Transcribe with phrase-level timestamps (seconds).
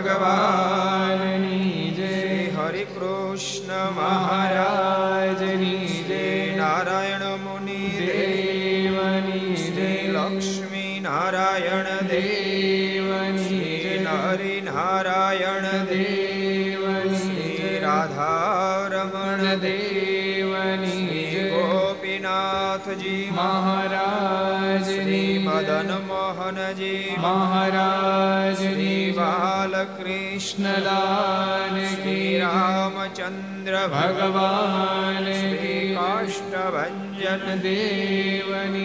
[0.00, 2.56] ભગવાનની જય.
[2.56, 6.56] હરે કૃષ્ણ મહારાજની જય.
[6.56, 10.12] નારાયણ મુનિ દેવની જય.
[10.12, 14.04] લક્ષ્મી નારાયણ દેવની જય.
[14.04, 17.80] હરિ નારાયણ દેવની જય.
[17.80, 28.89] રાધારમણ દેવની ગોપીનાથજી મહારાજની, મદન મોહનજી મહારાજની
[30.40, 38.79] कृष्णलाल श्री रामचन्द्र भगवान् श्री काष्ठभञ्जन देवनि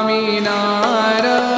[0.00, 1.49] સ્વામિનારાયણ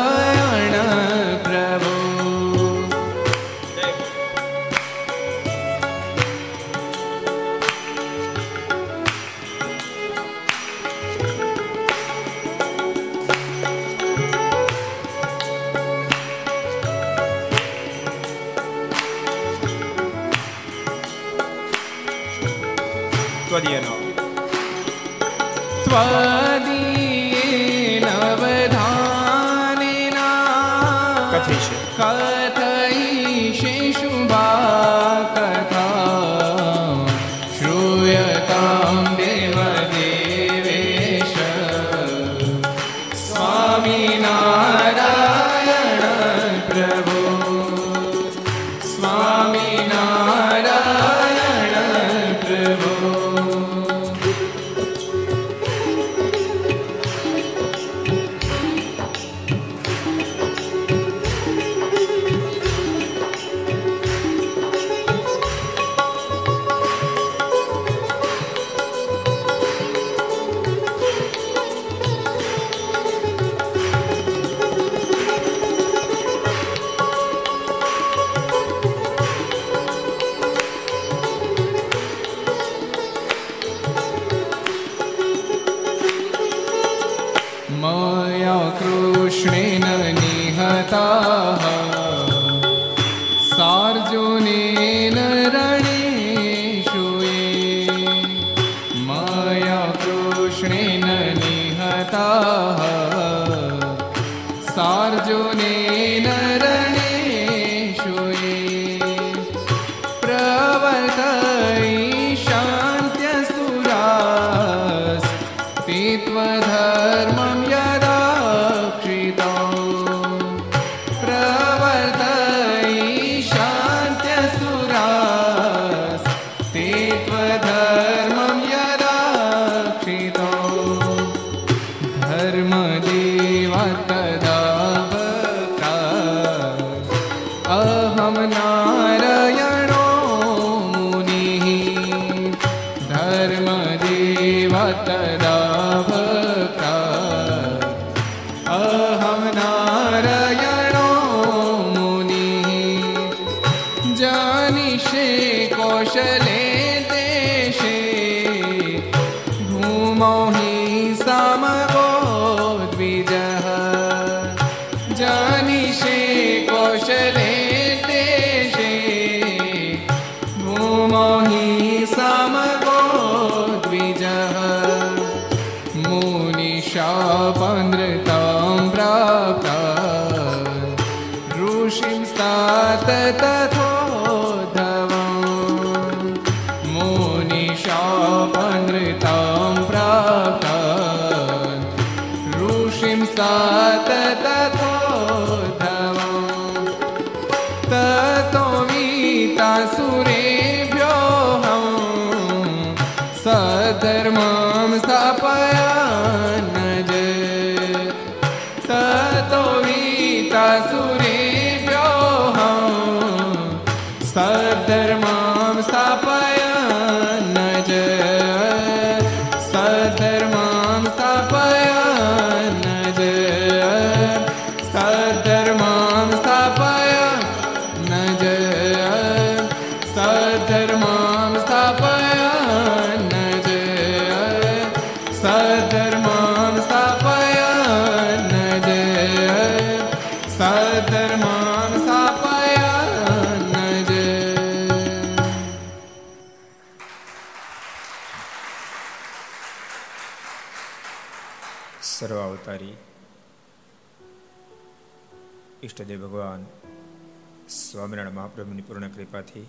[258.52, 259.66] મહાપ્રભુની પૂર્ણ કૃપાથી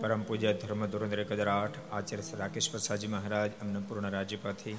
[0.00, 4.76] પરમ પૂજ્ય ધર્મ ધોરણ એક હજાર આઠ આચાર્ય રાકેશ પ્રસાદજી મહારાજ અમને પૂર્ણ રાજ્યપાથી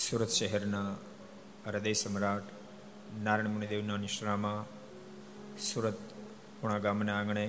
[0.00, 0.90] સુરત શહેરના
[1.66, 2.52] હૃદય સમ્રાટ
[3.18, 4.62] નારાયણ મુનિદેવના નિશ્રામાં
[5.62, 6.06] સુરત
[6.58, 7.48] પુણા ગામના આંગણે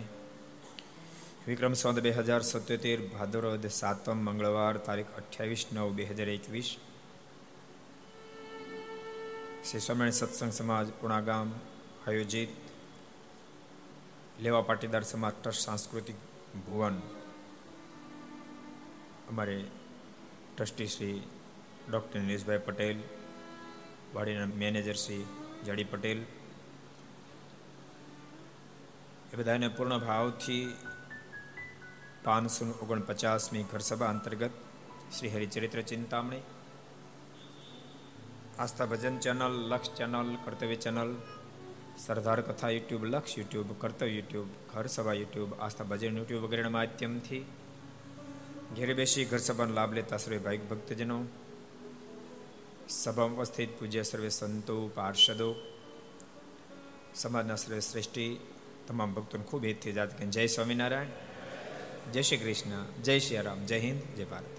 [1.46, 6.70] વિક્રમ સંત, બે હજાર સત્યોતેર ભાદરવદ સાતમ મંગળવાર, તારીખ અઠ્યાવીસ નવ, બે હજાર એકવીસ.
[9.68, 11.50] શ્રી સ્વામિનારાયણ સત્સંગ સમાજ પુણાગામ
[12.08, 12.52] આયોજિત
[14.40, 16.20] લેવા પાટીદાર સમાજ ટ્રસ્ટ સાંસ્કૃતિક
[16.68, 17.02] ભુવન.
[19.32, 19.58] અમારે
[20.54, 21.18] ટ્રસ્ટી શ્રી
[21.90, 23.02] ડૉક્ટર નિલેશભાઈ પટેલ,
[24.14, 25.26] વાડીના મેનેજર શ્રી
[25.66, 26.22] જડી પટેલ.
[29.32, 30.66] એ બધાને પૂર્ણ ભાવથી
[32.24, 34.52] પાંચસો ઓગણપચાસમી ઘરસભા અંતર્ગત
[35.12, 36.44] Shri Haricharitra Chintamani,
[38.60, 41.16] Aastha Bhajan channel, Laksh channel, Kartavya channel,
[41.98, 47.46] Sardar Katha YouTube, Laksh YouTube, Kartavya YouTube ઘર સભા યુટ્યુબ, આસ્થા ભજન યુટ્યુબ વગેરેના માધ્યમથી
[48.76, 51.26] ઘેરે બેસી ઘર સભાનો લાભ લેતા સર્વે ભાઈક ભક્તજનો,
[52.90, 55.56] સભામાં ઉપસ્થિત પૂજ્ય સર્વે સંતો, પાર્ષદો,
[57.16, 58.40] સમાજના સર્વે શ્રેષ્ઠી,
[58.88, 61.31] તમામ ભક્તોને ખૂબ હેતથી જાત કે જય સ્વામિનારાયણ.
[62.10, 64.50] જય શ્રી કૃષ્ણ, જય શ્રી રામ, જય હિન્દ, જય ભારત.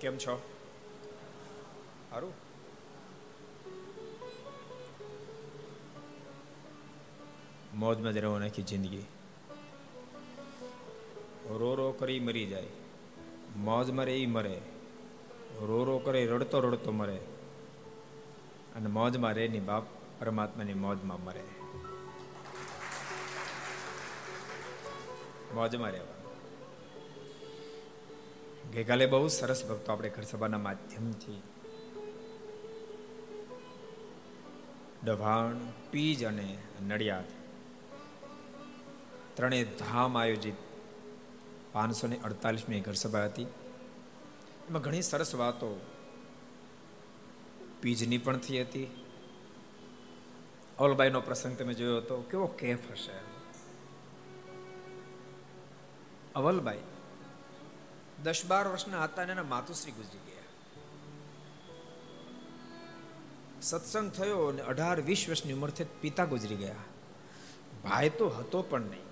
[0.00, 0.34] કેમ છો?
[2.10, 2.32] સારું
[7.74, 9.02] મોજમાં જ રહેવા નાખી જિંદગી.
[11.48, 12.66] રો રો કરી મરી જાય
[13.56, 14.60] મોજ મરે એ મરે
[15.60, 17.18] રો રો કરે રડતો રડતો મરે,
[18.76, 19.84] અને મોજમાં રહે ની બાપ
[20.20, 21.44] પરમાત્માની મોજમાં મરે.
[25.54, 26.09] મોજમાં રહેવા.
[28.74, 31.42] ગઈકાલે બહુ સરસ ભક્તો આપણે ઘર સભાના માધ્યમથી
[35.04, 35.56] ડભાણ,
[35.90, 37.24] પીજ અને નડિયાદ
[39.34, 40.54] ત્રણેય ધામ આયોજિત
[41.72, 43.42] પાંચસો ને અડતાલીસમી ઘર સભા હતી.
[44.68, 45.80] એમાં ઘણી સરસ વાતો
[47.80, 49.04] પીજની પણ થઈ હતી.
[50.78, 52.20] અવલબાઈનો પ્રસંગ તમે જોયો હતો.
[52.20, 53.18] કેવો કેફ હશે.
[56.34, 56.78] અવલબાઈ
[58.22, 60.42] દસ બાર વર્ષના હતા અને એના માતુશ્રી ગુજરી ગયા.
[63.62, 66.74] સત્સંગ થયો અને અઢાર, વીસ વર્ષની ઉંમરથી પિતા ગુજરી ગયા.
[67.84, 69.10] ભાઈ તો હતો પણ નહીં.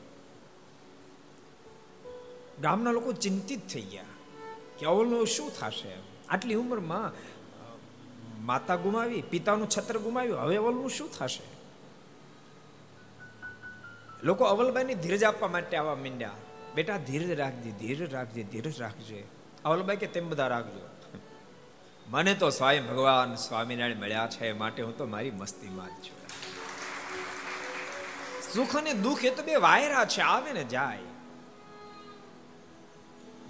[2.60, 4.04] ગામના લોકો ચિંતિત થઈ ગયા
[4.78, 5.96] કે અવલનો શું થશે?
[6.28, 7.12] આટલી ઉંમરમાં
[8.46, 11.42] માતા ગુમાવી, પિતાનું છત્ર ગુમાવ્યું, હવે અવલનું શું થશે?
[14.22, 16.30] લોકો અવલબાઈને ધીરજ આપવા માટે આવવા માંડ્યા.
[16.78, 19.24] બેટા, ધીરજ રાખજે ધીરજ રાખજે ધીરજ રાખજે.
[19.64, 20.88] અવલબાઈ કે, તેમ બધા રાખજો.
[22.06, 26.28] મને તો સ્વયં ભગવાન સ્વામિનારાયણ મળ્યા છે માટે હું તો મારી મસ્તીમાં જ છું.
[28.54, 30.98] સુખ અને દુઃખ એ તો બે વાયરા છે, આવે ને જાય.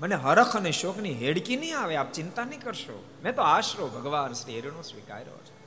[0.00, 3.04] મને હરખ અને શોકની હેડકી નહીં આવે, આપ ચિંતા નહીં કરશો.
[3.22, 5.58] મેં તો આશરો ભગવાન શ્રી હરિનો સ્વીકાર્યો છે.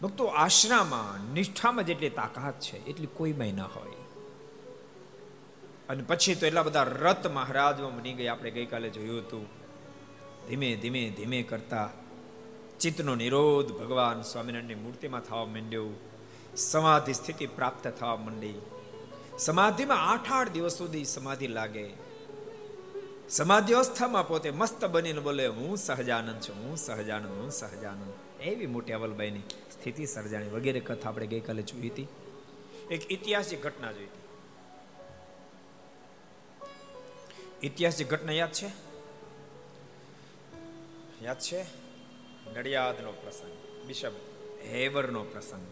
[0.00, 4.07] ભક્તો, આશરામાં, નિષ્ઠામાં જેટલી તાકાત છે, એટલી કોઈમાં ન હોય.
[5.88, 8.32] અને પછી તો એટલા બધા રત મહારાજમાં બની ગયા.
[8.32, 9.46] આપણે ગઈકાલે જોયું હતું.
[10.48, 11.90] ધીમે ધીમે ધીમે કરતા
[12.80, 15.88] ચિત્તનો નિરોધ ભગવાન સ્વામિનારાયણની મૂર્તિમાં થવા માંડ્યો.
[16.56, 18.54] સમાધિ સ્થિતિ પ્રાપ્ત થવા માંડી.
[19.38, 21.88] સમાધિમાં આઠ આઠ દિવસ સુધી સમાધિ લાગે.
[23.28, 28.42] સમાધિ અવસ્થામાં પોતે મસ્ત બનીને બોલે, હું સહજાનંદ છું, હું સહજાનંદ હું સહજાનંદ.
[28.42, 29.40] એવી મોટી અવલબાઈની
[29.72, 32.06] સ્થિતિ સર્જાણી વગેરે કથા આપણે ગઈકાલે જોઈ હતી.
[32.90, 34.27] એક ઐતિહાસિક ઘટના જોઈ હતી.
[37.64, 38.70] ઐતિહાસિક ઘટના યાદ છે?
[41.22, 41.62] યાદ છે?
[42.54, 44.12] નડિયાદનો પ્રસંગ બિશપ
[44.64, 45.66] હેવરનો પ્રસંગ.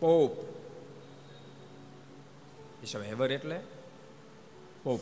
[0.00, 0.32] પોપ.
[2.80, 3.60] બિશપ હેવર એટલે?
[4.82, 5.00] પોપ.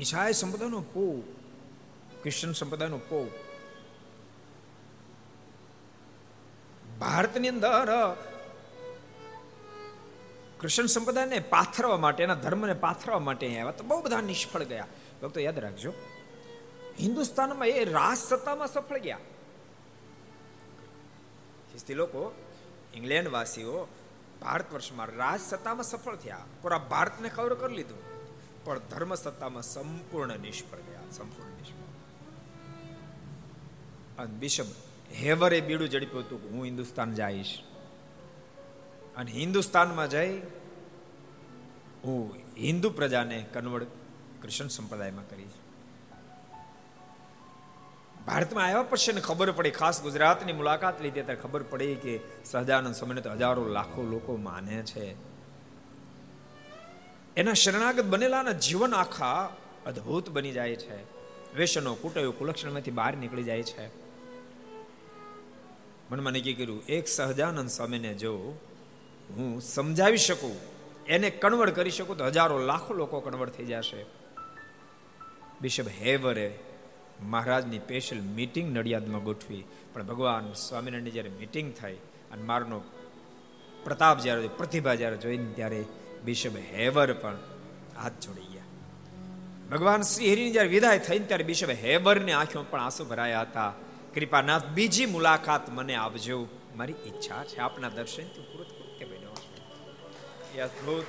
[0.00, 1.24] ઈસાઈ સંપ્રદાયનો પોપ
[2.22, 3.30] ક્રિશ્ચન સંપ્રદાયનો પોપ.
[6.98, 8.16] ભારતની અંદર
[10.60, 13.70] કૃષ્ણ સંપ્રદાયને પાથરવા માટે, એના ધર્મને પાથરવા માટે આવ્યા.
[13.70, 14.86] તો બહુ બધા નિષ્ફળ ગયા.
[15.22, 15.92] ભક્તો, યાદ રાખજો,
[17.00, 19.16] હિન્દુસ્તાનમાં એ રાજ સત્તામાં સફળ ગયા.
[21.70, 22.34] ખ્રિસ્તી લોકો
[22.94, 23.88] ઇંગ્લેન્ડ વાસીઓ
[24.40, 26.44] ભારત વર્ષમાં રાજ સત્તામાં સફળ થયા.
[26.62, 27.98] પૂરા ભારતને કવર કરી લીધું.
[28.64, 31.00] પણ ધર્મ સત્તામાં સંપૂર્ણ નિષ્ફળ ગયા.
[31.10, 31.80] સંપૂર્ણ નિષ્ફળ.
[34.18, 34.64] અને બિશપ
[35.14, 37.69] હેવરે બીડું ઝડપ્યું હતું હું હિન્દુસ્તાન જઈશ.
[39.16, 40.38] અને હિન્દુસ્તાનમાં જઈ
[42.04, 43.86] હું હિન્દુ પ્રજાને કન્વર્ટ
[44.42, 45.50] કૃષ્ણ સંપ્રદાયમાં કરીશ.
[48.26, 52.94] ભારતમાં આવ્યા પછી ને ખબર પડી, ખાસ ગુજરાતની મુલાકાત લીધી, ત્યારે ખબર પડી કે સહજાનંદ
[52.94, 55.14] સ્વામીને તો હજારો લાખો લોકો માને છે.
[57.36, 61.20] એના શરણાગત બનેલાના જીવન આખા અદ્ભુત બની જાય છે.
[61.56, 63.86] વેસનો કુટયો, કુલક્ષણમાંથી બહાર નીકળી જાય છે.
[66.10, 68.58] મનમાં નક્કી કર્યું એક સહજાનંદ સ્વામીને જો
[69.36, 70.56] હું સમજાવી શકું?
[71.06, 74.06] એને કન્વર્ટ કરી શકું તો હજારો લાખો લોકો કન્વર્ટ થઈ જશે.
[75.60, 76.58] બિશપ હેવરે
[77.22, 79.64] મહારાજની સ્પેશિયલ મીટિંગ નડિયાદમાં ગોઠવી.
[79.92, 81.94] પણ ભગવાન સ્વામિનારાયણની જ્યારે મીટિંગ થઈ
[82.32, 82.80] અને મારનો
[83.84, 85.84] પ્રતાપ જ્યારે, પ્રતિભા જ્યારે જોઈને ત્યારે
[86.24, 87.36] બિશપ હેવર પણ
[88.02, 88.62] હાથ જોડી ગયા.
[89.70, 93.72] ભગવાન શ્રી હરિની જ્યારે વિદાય થઈને ત્યારે બિશપ હેવરની આંખો પણ આંસુ ભરાયા હતા.
[94.14, 96.46] કૃપાનાથ, બીજી મુલાકાત મને આપજો.
[96.76, 98.79] મારી ઈચ્છા છે આપના દર્શનથી પૂરું
[100.54, 101.04] એ અદભુત.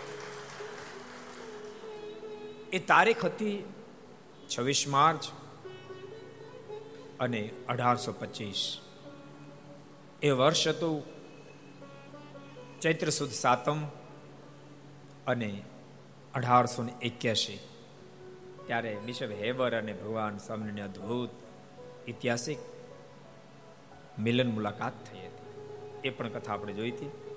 [2.74, 3.63] એ તારીખ હતી
[4.57, 5.25] છવ્વીસ માર્ચ
[7.19, 8.77] અને અઢારસો પચીસ.
[10.21, 11.03] એ વર્ષ હતું
[12.81, 13.86] ચૈત્ર સુદ સાતમ
[15.27, 15.63] અને
[16.33, 17.60] અઢારસો ને એક્યાસી
[18.65, 21.29] ત્યારે બિશપ હેબર અને ભગવાન સ્વામીની અદ્ભુત
[22.10, 22.57] ઐતિહાસિક
[24.19, 26.07] મિલન મુલાકાત થઈ હતી.
[26.07, 27.30] એ પણ કથા આપણે જોઈ હતી.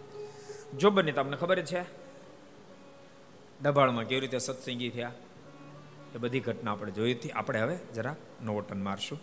[0.79, 1.85] જો બને તમને ખબર છે?
[3.63, 5.13] દબાણમાં કેવી રીતે સત્સંગી થયા?
[6.15, 7.31] એ બધી ઘટના આપણે જોઈ હતી.
[7.31, 9.21] આપણે હવે જરા નોટન મારશું.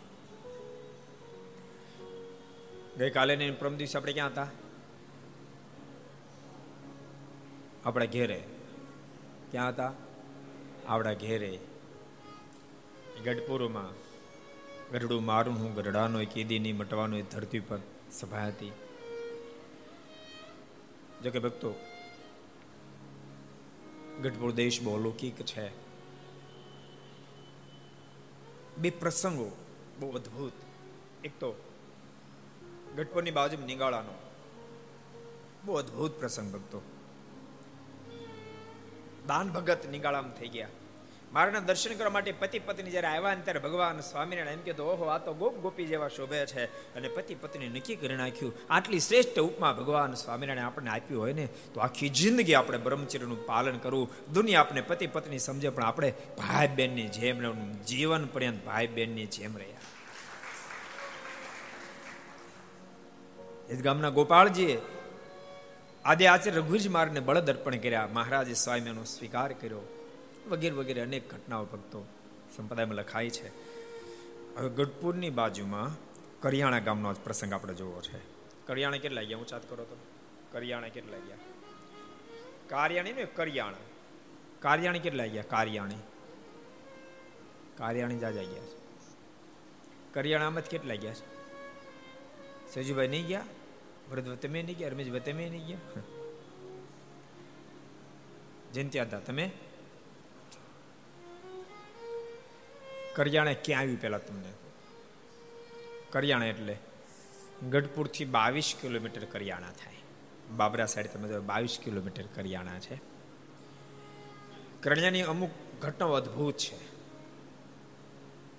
[2.98, 4.48] ગઈકાલે ને પ્રમ દિવસે આપણે ક્યાં હતા?
[7.86, 8.44] આપણા ઘેરે.
[9.52, 9.94] ક્યાં હતા?
[10.88, 11.60] આપણા ઘેરે.
[13.24, 13.90] ગઢપુરમાં
[14.92, 17.80] ગઢડું મારું, હું ગઢડાનો કીદી નહીં મટવાનો ધરતી પર
[18.12, 18.72] સભા હતી.
[21.24, 21.74] જો કે ભક્તો,
[24.22, 25.72] ગઢપુર દેશ બહુ અલૌકિક છે.
[28.78, 29.52] બે પ્રસંગો
[30.00, 30.54] બહુ અદ્ભુત.
[31.24, 31.54] એક તો
[32.96, 34.14] ગઢપુરની બાજુ નિગાળાનો
[35.66, 36.82] બહુ અદ્ભુત પ્રસંગ ભક્તો.
[39.28, 40.68] દાન ભગત નિગાળામાં થઈ ગયા.
[41.34, 45.06] મારાના દર્શન કરવા માટે પતિ પત્ની જ્યારે આવ્યા ને ત્યારે ભગવાન સ્વામિનારાયણ એમ કીધું ઓહો,
[45.06, 46.66] આ તો ગોપ ગોપી જેવા શોભે છે.
[46.96, 51.46] અને પતિ પત્ની નક્કી કરી નાખ્યું, આટલી શ્રેષ્ઠ ઉપમા ભગવાન સ્વામિનારાયણ આપણને આપ્યું હોય ને,
[51.74, 54.34] તો આખી જિંદગી આપણે બ્રહ્મચર્યનું પાલન કરવું.
[54.34, 57.40] દુનિયા આપણે પતિ પત્ની સમજે, પણ આપણે ભાઈ બહેનની જેમ
[57.84, 59.80] જીવન પર્યંત ભાઈ બહેનની જેમ રહ્યા.
[63.84, 64.78] ગામના ગોપાળજીએ
[66.06, 68.08] આદે આચાર્ય રઘુજ માર્ગને બળદ અર્પણ કર્યા.
[68.14, 70.01] મહારાજે સ્વામીનો સ્વીકાર કર્યો.
[70.52, 72.06] વગેરે વગેરે અનેક ઘટનાઓ ભક્તો
[72.56, 73.48] સંપ્રદાયમાં લખાય છે.
[74.56, 78.20] હવે ગઢપુરની બાજુમાં કરિયાણા ગામનો જ પ્રસંગ આપણે જોવો છે.
[78.68, 79.38] કરિયાણા કેટલા ગયા?
[79.38, 79.98] ઊંચાત કરો તો.
[80.52, 81.38] કરિયાણા કેટલા ગયા?
[82.68, 83.78] કાર્યાણી ને કરિયાણા.
[84.60, 85.44] કાર્યાણી કેટલા ગયા?
[85.44, 85.96] કાર્યાણી.
[87.78, 88.82] કાર્યાણી જાજા ગયા છે.
[90.14, 91.42] કરિયાણામાં જ કેટલા ગયા છે?
[92.74, 93.46] સજુભાઈ નહીં ગયા?
[94.12, 94.90] વૃદ્ધ તમે નહીં ગયા?
[94.90, 95.78] રમેશભાઈ તમે નહીં ગયા?
[98.74, 99.52] જયંત્યા હતા તમે?
[103.16, 104.54] કરિયાણા ક્યાં આવ્યું પહેલાં તમને?
[106.12, 106.78] કરિયાણા એટલે
[107.70, 109.94] ગઢપુરથી બાવીસ કિલોમીટર કરિયાણા થાય.
[110.58, 113.02] બાબરા સાઈડ તમે જો બાવીસ કિલોમીટર કરિયાણા છે.
[114.84, 115.50] કરિયાની અમુક
[115.82, 116.76] ઘટનાઓ અદ્ભુત છે.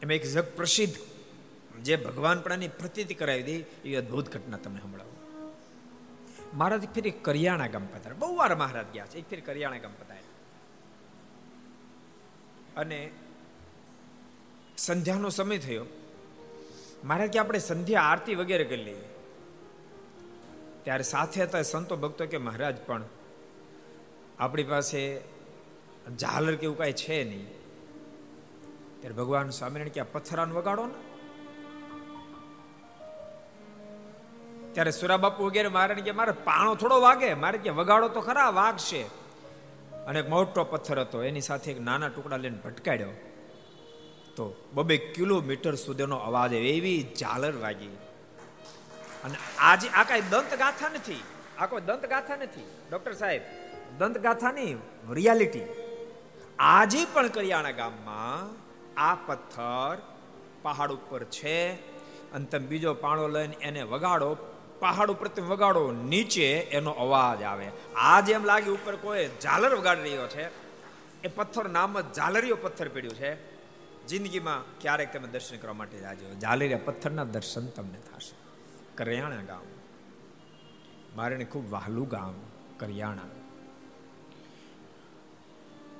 [0.03, 0.97] એમાં એક જગ પ્રસિદ્ધ
[1.83, 3.53] જે ભગવાન પણાની પ્રતીતિ કરાવી દે
[3.89, 5.13] એ અદ્ભુત ઘટના તમને સંભળાવું.
[6.57, 10.19] મહારાજ ફેર કરિયાણા ગામ પધાર બહુ વાર મહારાજ ગયા છે, એક ફેર કરિયાણા ગામ પધાર
[12.77, 13.11] અને
[14.87, 15.85] સંધ્યાનો સમય થયો.
[17.05, 19.09] મારે કે આપણે સંધ્યા આરતી વગેરે કરી લઈએ.
[20.83, 23.03] ત્યારે સાથે હતા સંતો ભક્તો કે મહારાજ પણ
[24.39, 25.21] આપણી પાસે
[26.19, 27.47] ઝાલર કેવું કાંઈ છે નહીં.
[29.01, 31.13] ત્યારે ભગવાન સ્વામિનારાયણ કે પથ્થરાન વગાડો ને.
[34.73, 39.03] ત્યારે સુરાબાપુ વગેરે મારે કે મારે પાણો થોડો વાગે, મારે કે વગાડો તો ખરા, વાગશે.
[40.07, 43.11] અને એક મોટો પથ્થર હતો, એની સાથે એક નાના ટુકડા લઈને ભટકાડ્યો.
[44.37, 47.97] તો બબે કિલોમીટર સુધીનો અવાજ એવી ઝાલર વાગી.
[49.25, 51.23] અને આજે આ કાંઈ દંત ગાથા નથી.
[51.59, 52.65] આ કોઈ દંત ગાથા નથી.
[52.91, 53.43] ડોક્ટર સાહેબ
[53.99, 54.77] દંત ગાથાની
[55.11, 55.61] રિયાલિટી.
[56.59, 58.51] આજે પણ કરિયાણા ગામમાં
[59.01, 59.99] આ પથ્થર
[60.63, 61.73] પહાડ ઉપર છે.
[62.33, 64.37] અને તમે બીજો પાણો લઈને એને વગાડો,
[64.81, 67.67] પહાડ ઉપર તમે વગાડો, નીચે એનો અવાજ આવે.
[67.97, 70.47] આજે એમ લાગે ઉપર કોઈ ઝાલર વગાડી રહ્યો છે.
[71.23, 73.52] એ પથ્થર નામ જ ઝાલરીયો પથ્થર પડ્યું છે.
[74.09, 78.35] જિંદગીમાં ક્યારેક તમે દર્શન કરવા માટે જાજો જાલેરિયા પથ્થરના દર્શન તમને થશે.
[78.97, 79.63] કરિયાણા ગામ.
[81.17, 82.35] મારે ખૂબ વહાલું ગામ,
[82.79, 83.23] કરિયાણા.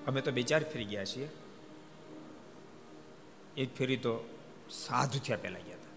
[0.07, 1.29] અમે તો બે ચાર ફેરી ગયા છીએ.
[3.57, 4.39] એક ફેરી તો
[4.71, 5.91] સાધુ થયા પહેલા ગયા હતા.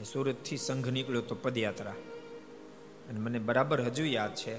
[0.00, 1.90] એ સુરતથી સંઘ નીકળ્યો તો પદયાત્રા.
[3.08, 4.56] અને મને બરાબર હજુ યાદ છે,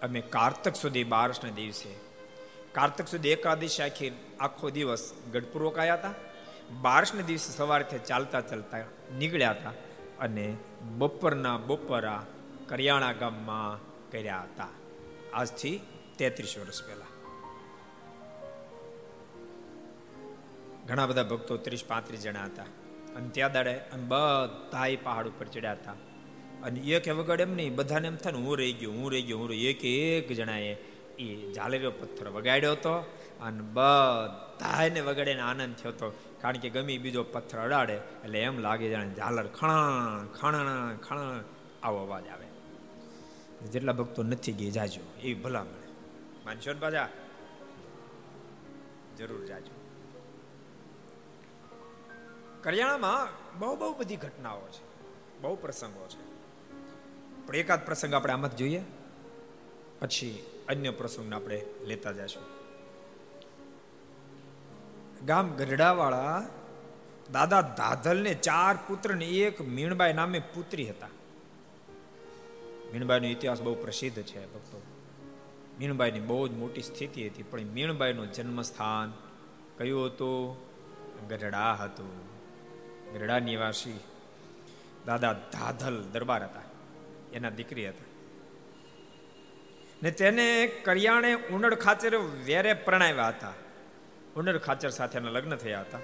[0.00, 2.07] અમે કારતક સુધી બારસના દિવસે
[2.78, 6.14] કારતક સુધી એકાદશી આખી આખો દિવસ ગઢપુર રોકાયા હતા?
[6.80, 8.78] બારસને દિવસે સવારથી ચાલતા ચાલતા
[9.18, 9.72] નીકળ્યા હતા
[10.20, 10.56] અને
[10.98, 12.26] બપોરના બપોરા
[12.68, 14.68] કરિયાણા ગામમાં કર્યા હતા.
[15.32, 15.80] આજથી
[16.18, 17.04] તેત્રીસ વર્ષ પહેલા.
[20.86, 22.62] ઘણા બધા ભક્તો ત્રીસ પાંત્રીસ જણા હતા.
[23.16, 25.92] અને ત્યાં દાડે બધા પહાડ ઉપર ચડ્યા હતા.
[26.62, 29.52] અને એક વગર એમ નહીં, બધાને એમ થાય હું રહી ગયો, હું રહી ગયો, હું
[29.52, 30.76] એક એક જણાએ
[31.18, 32.92] એ ઝાલેરો પથ્થર વગાડ્યો હતો
[33.40, 36.18] અને બધાને વગાડીને આનંદ થયો હતો.
[36.40, 41.44] કારણ કે ગમે બીજો પથ્થર અડાડે, એટલે એમ લાગે જાણે ઝાલર ખણ ખણ ખણ
[41.82, 42.46] આવો અવાજ આવે.
[43.66, 45.20] જેટલા ભક્તો નથી ગઈ, જાજો.
[45.20, 45.88] એ ભલામણ
[46.44, 47.08] માનશો ને પાછા?
[49.18, 49.74] જરૂર જાજો.
[52.62, 53.28] કરિયાણામાં
[53.58, 54.88] બહુ બહુ બધી ઘટનાઓ છે.
[55.40, 56.28] બહુ પ્રસંગો છે.
[57.46, 58.84] પણ એકાદ પ્રસંગ આપણે આમાં જ જોઈએ.
[60.00, 62.58] પછી અન્ય પ્રસંગને આપણે લેતા જઈશું
[65.26, 66.48] ગામ ગઢડાવાળા
[67.32, 71.08] દાદા દાધલને ચાર પુત્ર ને એક મીણબાઈ નામે પુત્રી હતા.
[72.92, 74.82] મીણબાઈનો ઇતિહાસ બહુ પ્રસિદ્ધ છે ભક્તો.
[75.78, 79.12] મીણબાઈની બહુ જ મોટી સ્થિતિ હતી, પણ મીણબાઈનું જન્મસ્થાન
[79.78, 80.56] કયું હતું?
[81.28, 82.12] ગઢડા હતું.
[83.14, 84.00] ગઢડા નિવાસી
[85.06, 86.62] દાદા દાધલ દરબાર હતા.
[87.32, 88.07] એના દીકરી હતા.
[90.02, 93.52] ને તેને કરિયાણે ઉંડળ ખાચર વેરે પ્રણાવ્યા હતા.
[94.36, 95.98] ઉંડળ ખાચર સાથેના લગ્ન થયા હતા.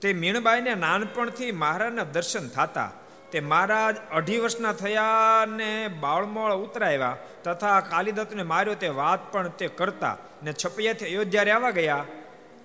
[0.00, 2.92] તે મીણબાઈને નાનપણથી મહારાજના દર્શન થતા,
[3.32, 9.68] તે મહારાજ અઢી વર્ષના થયા ને બાળમોળ ઉતરાવ્યા તથા કાલિદત્તને માર્યો તે વાત પણ તે
[9.68, 12.04] કરતા ને છપિયાથી અયોધ્યા રહેવા ગયા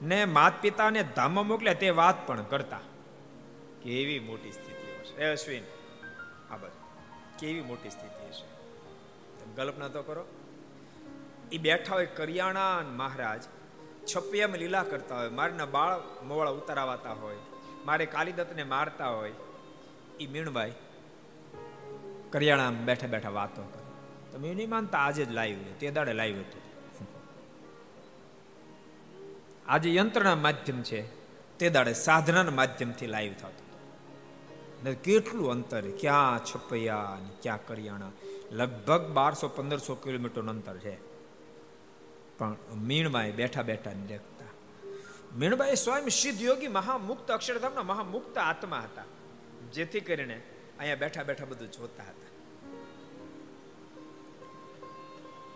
[0.02, 2.80] ને માત પિતાને ધામમાં મોકલ્યા તે વાત પણ કરતા.
[3.84, 5.26] કેવી મોટી સ્થિતિ હશે.
[5.26, 5.64] અશ્વિન,
[6.54, 8.48] આ બધું કેવી મોટી સ્થિતિ હશે.
[9.56, 10.26] કલ્પના તો કરો.
[11.52, 13.44] એ બેઠા હોય કરિયાણા મહારાજ
[14.16, 17.38] છપિયામાં લીલા કરતા હોય, મારના બાળ મોવાળા ઉતારાવાતા હોય,
[17.86, 19.34] મારે કાલિદત્તને મારતા હોય
[20.20, 20.74] એ મીણભાઈ
[22.32, 23.86] કરિયાણા બેઠા બેઠા વાતો કરે.
[24.32, 26.62] તમે નહીં માનતા આજે જ લાવ્યું તે દાડે લાવ્યું હતું.
[29.68, 31.02] આજે યંત્રના માધ્યમ છે,
[31.58, 33.68] તે દાડે સાધનાના માધ્યમથી લાઈવ થતું
[35.04, 38.12] કેટલું અંતર, ક્યાં છપૈયા ક્યાં કરિયાણા?
[38.52, 41.07] લગભગ બારસો પંદરસો કિલોમીટરનું અંતર છે.
[42.38, 44.46] પણ મીણબાઈ બેઠા બેઠા દેખતા.
[45.36, 49.04] મીણબાઈ સ્વયં સિદ્ધ યોગી મહામુક્ત અક્ષરધામના મહામુક્ત આત્મા હતા.
[49.74, 50.42] જેથી કરીને
[50.80, 52.28] અહીંયા બેઠા બેઠા બધું જોતા હતા.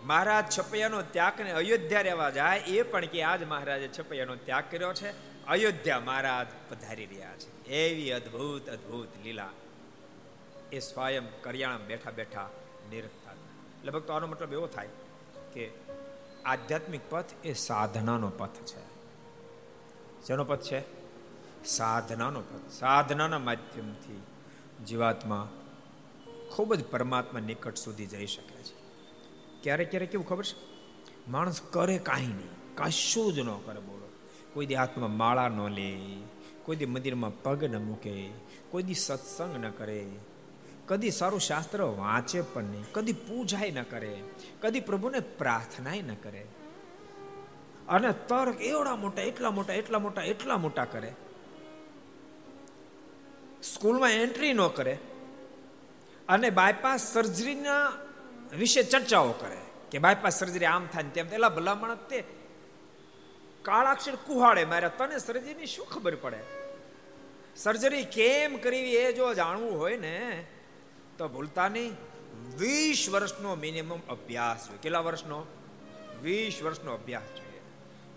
[0.04, 4.92] મહારાજ છપૈયાનો ત્યાગ ને અયોધ્યા રહેવા જાય એ પણ કે આજ મહારાજે છપૈયાનો ત્યાગ કર્યો
[4.92, 5.10] છે.
[5.46, 7.68] અયોધ્યા મહારાજ પધારી રહ્યા છે.
[7.68, 9.50] એવી અદ્ભુત અદ્ભુત લીલા
[10.72, 12.50] એ સ્વયં કરિયાણા બેઠા બેઠા
[12.90, 13.32] નિરખતા
[13.84, 14.88] લગભગ તો આનો મતલબ એવો થાય
[15.54, 15.70] કે
[16.44, 18.92] આધ્યાત્મિક પથ એ સાધનાનો પથ છે.
[20.26, 20.82] શેનો પથ છે?
[21.64, 22.72] સાધનાનો પથ.
[22.72, 24.22] સાધનાના માધ્યમથી
[24.84, 25.48] જીવાત્મા
[26.50, 28.74] ખૂબ જ પરમાત્મા નિકટ સુધી જઈ શકે છે.
[29.62, 30.72] ક્યારેક ક્યારેક કેવું ખબર છે?
[31.30, 32.74] માણસ કરે કાંઈ નહીં.
[32.74, 34.08] કશું જ ન કરે બોલો.
[34.54, 36.16] કોઈ દી હાથમાં માળા ન લે.
[36.64, 38.30] કોઈ દી મંદિરમાં પગ ન મૂકે.
[38.70, 40.10] કોઈ દી સત્સંગ ન કરે.
[40.92, 44.22] કદી સારું શાસ્ત્ર વાંચે પણ નહીં, કદી પૂજાય ન કરે,
[44.60, 46.44] કદી પ્રભુને પ્રાર્થનાય ન કરે.
[47.88, 51.12] અને તર્ક એવડા મોટા, એટલા મોટા એટલા મોટા એટલા મોટા કરે.
[53.62, 54.98] સ્કૂલમાં એન્ટ્રી ન કરે
[56.28, 57.92] અને બાયપાસ સર્જરીના
[58.58, 62.24] વિશે ચર્ચાઓ કરે કે બાયપાસ સર્જરી આમ થાય તેમ પેલા ભલામણ તે
[63.62, 66.40] કાળાક્ષર કુહાડે મારે તને સર્જરીની શું ખબર પડે?
[67.56, 70.46] સર્જરી કેમ કરવી એ જો જાણવું હોય ને
[71.22, 71.92] તો ભૂલતા નહીં.
[72.58, 74.78] વીસ વર્ષનો મિનિમમ અભ્યાસ જોઈએ.
[74.82, 75.46] કેટલા વર્ષનો?
[76.22, 77.60] વીસ વર્ષનો અભ્યાસ જોઈએ.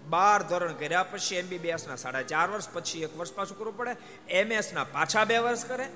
[0.07, 3.95] બાર ધોરણ કર્યા પછી એમબીબીએસ ના સાડા ચાર વર્ષ, પછી એક વર્ષ પાછું કરવું પડે.
[4.29, 5.87] એમએસ ના પાછા બે વર્ષ કરે.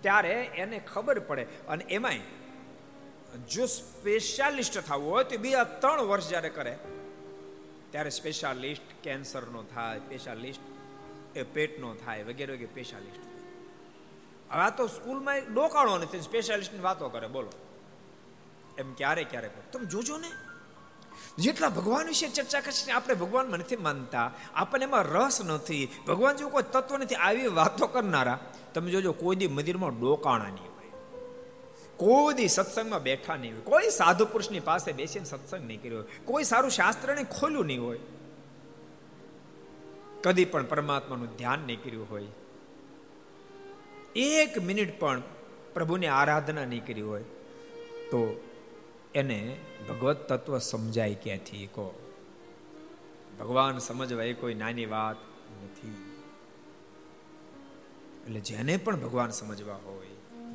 [0.00, 1.46] ત્યારે એને ખબર પડે.
[1.68, 2.20] અને એમાંય
[3.50, 6.78] જો સ્પેશિયાલિસ્ટ થવું હોય તો બીજા ત્રણ વર્ષ જ્યારે કરે,
[7.90, 10.64] ત્યારે સ્પેશિયાલિસ્ટ કેન્સરનો થાય સ્પેશિયાલિસ્ટ
[11.52, 13.33] પેટનો થાય, વગેરે વગેરે સ્પેશિયાલિસ્ટ
[14.50, 17.52] આ તો સ્કૂલમાં ડોકાણો નથી સ્પેશિયાલિસ્ટની વાતો કરે, બોલો.
[18.78, 20.30] એમ ક્યારે ક્યારે તમે જોજો ને.
[21.38, 25.88] જેટલા ભગવાન વિશે ચર્ચા કરશે આપણે ભગવાનમાં નથી માનતા, આપણને એમાં રસ નથી.
[26.06, 28.38] ભગવાન જેવું કોઈ તત્વ નથી, આવી વાતો કરનારા.
[28.74, 30.90] તમે જોજો, કોઈ દી મંદિરમાં ડોકાણા નહીં હોય.
[31.96, 33.60] કોઈ દી સત્સંગમાં બેઠા નહીં હોય.
[33.60, 38.00] કોઈ સાધુ પુરુષની પાસે બેસીને સત્સંગ નહીં કર્યો કોઈ સારું શાસ્ત્રને ખોલ્યું નહીં હોય.
[40.22, 42.26] કદી પણ પરમાત્માનું ધ્યાન નહીં કર્યું હોય.
[44.16, 45.22] એક મિનિટ પણ
[45.74, 47.22] પ્રભુની આરાધના નહીં કરી હોય,
[48.10, 48.40] તો
[49.14, 49.56] એને
[49.88, 52.12] ભગવત તત્વ સમજાય ક્યાંથી કહો?
[53.38, 55.16] ભગવાન સમજવા એ કોઈ નાની વાત
[55.64, 56.20] નથી.
[58.26, 60.06] એટલે જેને પણ ભગવાન સમજવા હોય,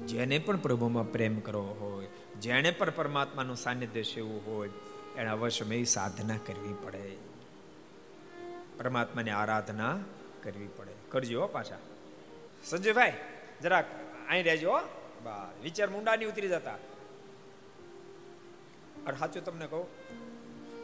[0.05, 2.07] જેને પણ પ્રભુમાં પ્રેમ કરવો હોય
[2.39, 4.69] જેને પણ પરમાત્માનું સાનિધ્ય સેવું હોય,
[5.17, 7.17] એને અવશ્ય સાધના કરવી પડે.
[8.77, 9.99] પરમાત્માની આરાધના
[10.43, 10.91] કરવી પડે.
[11.09, 11.77] કરજો પાછા.
[12.63, 13.13] સંજયભાઈ
[13.61, 13.85] જરાક
[14.29, 14.79] અહીં રહેજો
[15.23, 16.71] બા, વિચાર મુંડાની ઉતરી જતા.
[19.07, 19.85] અને સાચું તમને કહું,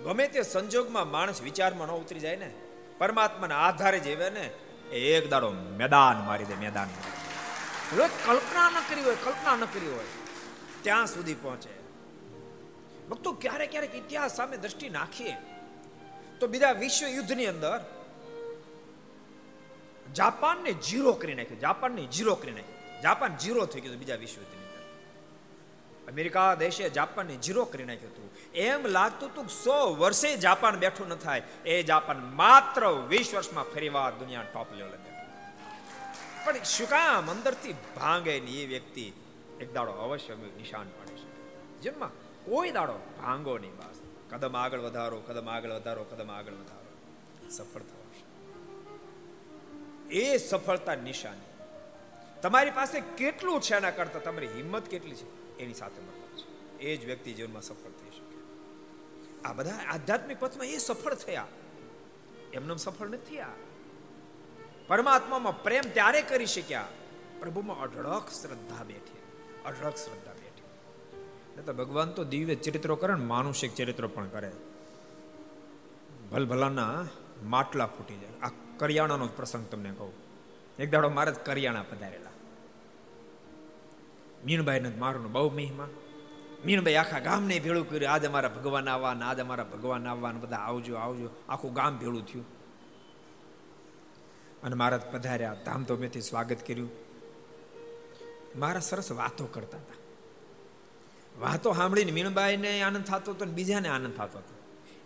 [0.04, 2.54] ગમે તે સંજોગમાં માણસ વિચારમાં ન ઉતરી જાય ને,
[2.98, 4.52] પરમાત્માના આધારે જીવે ને,
[4.92, 6.88] એ એક દાડો મેદાન મારી દે, મેદાન
[8.26, 10.06] કલ્પના ન કરી હોય, કલ્પના ન કરી હોય,
[10.82, 11.74] ત્યાં સુધી પહોંચે.
[13.10, 15.36] ભક્તો ક્યારેક ક્યારેક ઇતિહાસ સામે દ્રષ્ટિ નાખીએ.
[16.40, 17.95] તો બીજા વિશ્વ યુદ્ધની અંદર
[20.14, 23.02] જાપાનને જીરો કરી નાખ્યું, જાપાનને જીરો કરી નાખ્યું.
[23.02, 24.66] જાપાન જીરો થઈ ગયું બીજા વિશ્વયુદ્ધની
[26.08, 28.30] અમેરિકા દેશે જાપાનને જીરો કરી નાખ્યું હતું.
[28.54, 31.42] એમ લાગતું હતું સો વર્ષે જાપાન બેઠું ન થાય.
[31.66, 34.98] એ જાપાન માત્ર વીસ વર્ષમાં ફરીવાર દુનિયા ટોપ લેવલે
[36.46, 37.32] પણ શું કામ?
[37.32, 39.14] અંદરથી ભાંગે ને એ વ્યક્તિ
[39.62, 42.10] એક દાડો અવશ્ય નિશાન પડે છે જેમાં
[42.46, 44.02] કોઈ દાડો ભાંગો નહીં બસ.
[44.30, 47.50] કદમ આગળ વધારો, કદમ આગળ વધારો, કદમ આગળ વધારો.
[47.50, 47.95] સફળ થવાશે
[50.12, 51.46] એ સફળતા નિશાની.
[52.42, 54.20] તમારી પાસે કેટલું છે એના કરતા?
[54.20, 55.58] તમારી હિંમત કેટલી છે?
[55.58, 58.36] એની સાથે મતલબ છે એ જ વ્યક્તિ જીવનમાં સફળ થઈ શકે.
[59.46, 61.48] આ બધા આધ્યાત્મિક પથમાં એ સફળ થયા.
[62.54, 63.48] એમને સફળ નથી થયા
[64.88, 66.88] પરમાત્મામાં પ્રેમ ત્યારે કરી શક્યા.
[67.40, 69.18] પ્રભુમાં અઢળક શ્રદ્ધા બેઠી.
[69.66, 71.62] અઢળક શ્રદ્ધા બેઠી.
[71.62, 74.52] તો ભગવાન તો દિવ્ય ચરિત્રો કરે ને માનુષિક ચરિત્રો પણ કરે.
[76.32, 77.08] ભલભલાના
[77.44, 78.40] માટલા ફૂટી જાય.
[78.42, 80.14] આ કરિયાણાનો પ્રસંગ તમને કહું.
[80.80, 82.30] એક દાડો મારે જ કરિયાણા પધારેલા.
[84.46, 85.90] મીણબાઈને મારું બહુ મહિમા.
[86.66, 90.96] મીણભાઈ આખા ગામને ભેળું કર્યું, આજે મારા ભગવાન આવવાના આજે મારા ભગવાન આવવાના બધા આવજો
[90.96, 91.30] આવજો.
[91.50, 92.46] આખું ગામ ભેળું થયું.
[94.64, 96.90] અને મહારાજ પધાર્યા, ધામધોમેથી સ્વાગત કર્યું.
[98.56, 99.94] મારા સરસ વાતો કરતા હતા.
[101.40, 104.56] વાતો સાંભળીને મીણબાઈને આનંદ થતો હતો ને બીજાને આનંદ થતો હતો.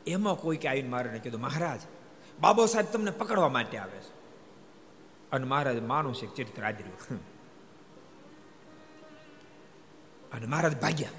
[0.07, 1.79] એમાં કોઈ કે આવીને મારે કીધું, મહારાજ
[2.41, 4.19] બાબો સાહેબ તમને પકડવા માટે આવે છે.
[5.31, 7.19] અને મહારાજ માનું છે ચરિત્ર આદર્યું.
[10.31, 11.09] અને મહારાજ ભાગ્યા.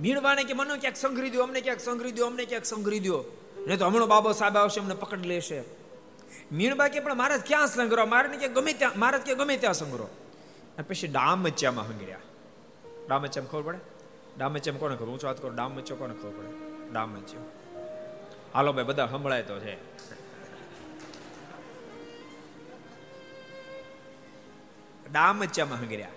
[0.00, 3.24] મીણવાને કે મને ક્યાંક સંઘરી દો અમને ક્યાંક સંઘરી દો અમને ક્યાંક સંઘરી દો
[3.66, 5.60] નહીં તો હમણાં બાબો સાહેબ આવશે, અમને પકડી લેશે.
[6.52, 10.04] મીણબા કે, પણ મહારાજ ક્યાં સંગ્રહ મારે કે ગમે ત્યાં, મહારાજ કે ગમે ત્યાં સંગ્રહ
[10.04, 12.18] અને પછી ડામચ્યામાં હંગર્યા.
[13.08, 13.78] ડામચ્યામ ખબર પડે?
[14.36, 15.06] ડામચ્યામ કોને ખબર?
[15.06, 16.48] હું વાત કરું ડામચ્યો કોને ખબર પડે?
[16.92, 17.65] ડામચ્યો
[18.56, 19.74] હાલો ભાઈ, બધા સંભળાય તો છે.
[25.12, 26.08] ડામચા હંગર્યા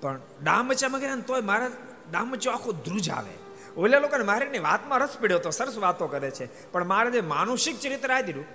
[0.00, 1.70] પણ ડામચ્યામાં ગયા તોય મારા
[2.10, 3.34] ડામચો આખો ધ્રુજ આવે.
[3.76, 6.72] ઓલા લોકોને મારે વાતમાં રસ પડ્યો તો સરસ વાતો કરે છે.
[6.72, 8.46] પણ મારે જે માનુષિક ચરિત્ર આદર્યું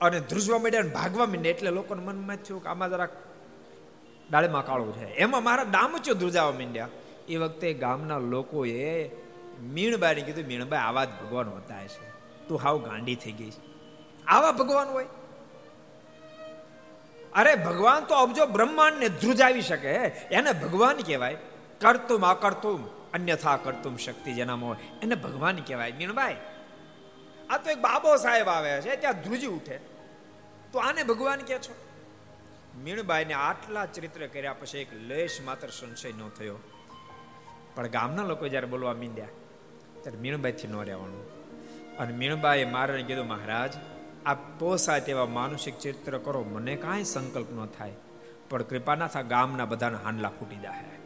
[0.00, 3.10] અને ધ્રુજવા માંડ્યા અને ભાગવા માંડ્યા એટલે લોકોને મનમાં થયું કે આમાં જરાક
[4.30, 5.06] ડાળીમાં કાળું છે.
[5.14, 6.88] એમાં મારા ડામચો ધ્રુજાવા માંડ્યા.
[7.28, 9.08] એ વખતે ગામના લોકોએ
[9.60, 12.10] મીણબાઈને કીધું મીણબાઈ આવા જ ભગવાન હોતા છે
[12.48, 13.68] તું હાવ ગાંડી થઈ ગઈ છે.
[14.26, 15.06] આવા ભગવાન હોય?
[17.34, 19.88] અરે, ભગવાન તો અબજો બ્રહ્માંડને ધ્રુજાવી શકે.
[20.30, 21.36] એને ભગવાન કહેવાય.
[21.80, 24.76] કરતુમ અકર્તુમ, અન્યથા કરતુમ શક્તિ જેનામાં હોય.
[25.02, 25.92] એને ભગવાન કહેવાય.
[25.92, 26.36] મીણબાઈ,
[27.50, 29.80] આ તો એક બાબો સાહેબ આવે છે, ત્યાં ધ્રુજી ઉઠે.
[30.72, 31.74] તો આને ભગવાન કે છો?
[32.82, 36.58] મીણબાઈને આટલા ચરિત્ર કર્યા પછી એક લેશ માત્ર સંશય ન થયો.
[37.78, 39.34] પણ ગામના લોકો જ્યારે બોલવા મીંડ્યા,
[40.02, 41.24] ત્યારે મીણબાઈથી ન રહેવાનું.
[41.98, 43.72] અને મીણબાઈએ મારે કીધું, મહારાજ
[44.26, 47.92] આ પોસાય તેવા માનસિક ચિત્ર કરો, મને કાંઈ સંકલ્પ ન થાય,
[48.50, 50.98] પણ કૃપાનાથા ગામના બધાના હાંડલા ફૂટી જાય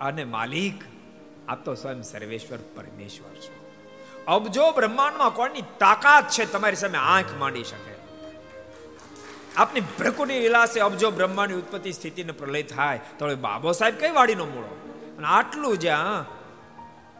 [0.00, 0.78] અને માલિક,
[1.48, 3.54] આપ તો સ્વયં સર્વેશ્વર પરમેશ્વર છો.
[4.26, 7.94] અબજો બ્રહ્માંડમાં કોની તાકાત છે, તમારી સામે આંખ માંડી શકે.
[9.56, 14.83] આપની પ્રકૃતિ વિલાસે અબજો બ્રહ્માંડની ઉત્પત્તિ સ્થિતિને પ્રલય થાય, તો બાબો સાહેબ કઈ વાડીનો મૂળો?
[15.18, 16.26] અને આટલું જ્યાં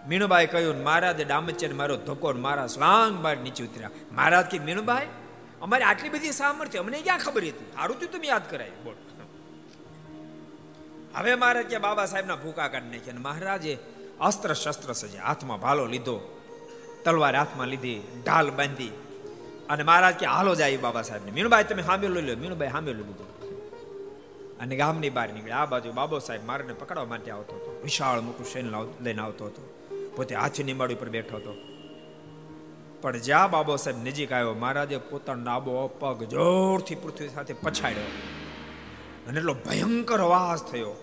[0.09, 3.91] મીણુબાઈ કહ્યું, મહારાજ ડામચર મારો ધોકો મારા સ્લાંગ બાર નીચે ઉતર્યા.
[4.13, 5.07] મહારાજ કે મીણુબાઈ
[5.63, 7.73] અમારી આટલી બધી સામર્થ્ય, અમને ક્યાં ખબર હતી?
[7.75, 8.95] સારું તું તમે યાદ કરાય બોલ.
[11.15, 13.79] હવે મારે કે, બાબા સાહેબના ભૂકા કાઢી નાખ્યા મહારાજે
[14.21, 16.43] અસ્ત્ર શસ્ત્ર સજે, હાથમાં ભાલો લીધો,
[17.05, 18.93] તલવાર હાથમાં લીધી, ઢાલ બાંધી.
[19.71, 21.31] અને મહારાજ કે, હાલો જાય બાબા સાહેબને.
[21.31, 23.34] મીણુબાઈ તમે હામે લો મીણુબાઈ હામે લઈ લીધું
[24.61, 25.57] અને ગામની બહાર નીકળ્યા.
[25.57, 27.81] આ બાજુ બાબો સાહેબ મારને પકડવા માટે આવતો હતો.
[27.83, 28.67] વિશાળ મોટું સૈન
[29.01, 29.71] લઈને આવતો હતો.
[30.17, 31.55] પોતે હાથી નિમાડી ઉપર બેઠો હતો.
[33.01, 38.05] પણ જ્યાં બાબો સાહેબ નજીક આવ્યો, મહારાજે પોતાનો ડાબો પગ જોરથી પૃથ્વી સાથે પછાડ્યો.
[39.29, 40.95] અને એટલો ભયંકર અવાજ થયો.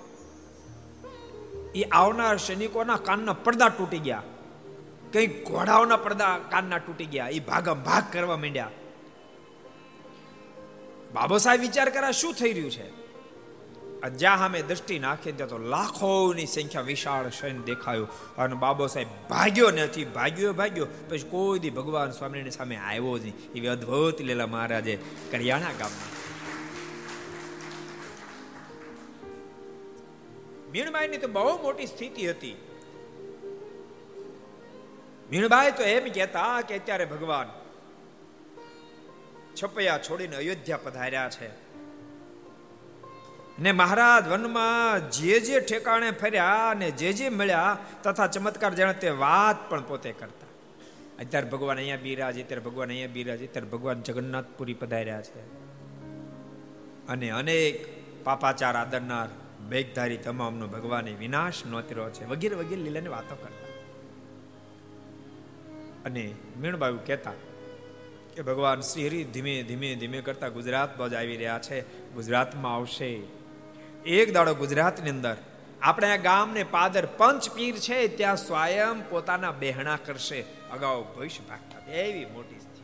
[1.76, 4.24] એ આવનાર સૈનિકોના કાનના પડદા તૂટી ગયા.
[5.14, 7.28] કઈ ઘોડાઓના પડદા કાનના તૂટી ગયા.
[7.28, 8.72] એ ભાગમ ભાગ કરવા માંડ્યા.
[11.14, 13.11] બાબો સાહેબ વિચાર કર્યા, શું થઈ રહ્યું છે?
[14.10, 18.36] જ્યાં સામે દ્રષ્ટિ નાખી ત્યાં તો લાખોની સંખ્યા વિશાળ સૈન્ય દેખાયું.
[18.36, 20.88] અને બાબો સાહેબ ભાગ્યો નથી, ભાગ્યો ભાગ્યો.
[21.10, 23.54] પછી કોઈ દી ભગવાન સ્વામીની સામે આવ્યો જ નહીં.
[23.56, 25.00] એવી અદભુત લીલા મહારાજે
[25.32, 26.22] કરિયાણા ગામમાં.
[30.72, 32.68] મીણબાઈની તો બહુ મોટી સ્થિતિ હતી.
[35.32, 37.50] મીણબાઈ તો એમ કહેતા કે અત્યારે ભગવાન
[39.64, 41.61] છપૈયા છોડીને અયોધ્યા પધાર્યા છે.
[43.60, 49.10] ને મહારાજ વનમાં જે જે ઠેકાણે ફર્યા અને જે જે મળ્યા તથા ચમત્કાર જાણે તે
[49.10, 50.48] વાત પણ પોતે કરતા.
[51.20, 55.40] અત્યારે ભગવાન અહીંયા બિરાજે ત્યારે ભગવાન અહીંયા બિરાજે ત્યારે ભગવાન જગન્નાથપુરી પધાર્યા છે.
[57.08, 57.86] અને અનેક
[58.24, 59.28] પાપાચાર આદરનાર
[59.70, 62.26] બેગધારી તમામનો ભગવાને વિનાશ નોતર્યો છે.
[62.26, 63.72] વગેરે વગેરે લીલાની વાતો કરતા.
[66.06, 67.32] અને મીણબાબુ કહેતા
[68.36, 72.12] કે ભગવાન શ્રી હરિ ધીમે ધીમે ધીમે કરતા ગુજરાત બાજુ આવી રહ્યા છે.
[72.14, 73.41] ગુજરાતમાં આવશે.
[74.06, 75.38] એક દાડો ગુજરાતની અંદર.
[75.82, 80.42] આપણે આ ગામને પાદર પંચ પીર છે, ત્યાં સ્વયં પોતાના બહેણા કરશે.
[80.72, 82.82] અગાઉ ભવિષ્ય ભાગતા એવી મોટી સ્થિતિ.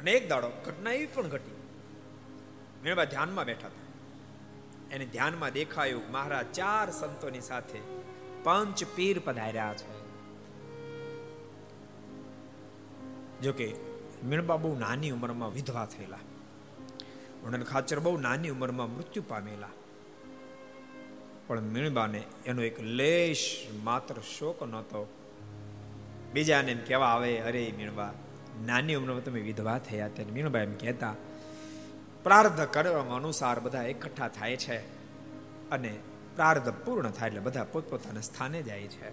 [0.00, 1.56] અને એક દાડો ઘટના એવી પણ ઘટી.
[2.84, 3.86] મેળવા ધ્યાનમાં બેઠા હતા.
[4.94, 7.78] એને ધ્યાનમાં દેખાયું, મહારાજ ચાર સંતોની સાથે
[8.42, 9.96] પંચ પીર પધાર્યા છે.
[13.40, 13.74] જોકે
[14.24, 16.18] મીણબા બહુ નાની ઉંમરમાં વિધવા થયેલા.
[17.46, 19.68] ઉણન ખાચર બહુ નાની ઉંમરમાં મૃત્યુ પામેલા.
[21.46, 25.06] પણ મીણબાને એનો એક લેશ માત્ર શોક નહોતો.
[26.32, 28.12] બીજાને એમ કહેવા આવે, અરે મીણબા,
[28.66, 30.32] નાની ઉંમરમાં તમે વિધવા થયા ત્યારે.
[30.32, 31.14] મીણબા એમ કહેતા,
[32.22, 34.78] પ્રાર્ધ કરવામાં અનુસાર બધા એકઠા થાય છે
[35.70, 35.98] અને
[36.36, 39.10] પ્રાર્ધ પૂર્ણ થાય એટલે બધા પોતપોતાના સ્થાને જાય છે.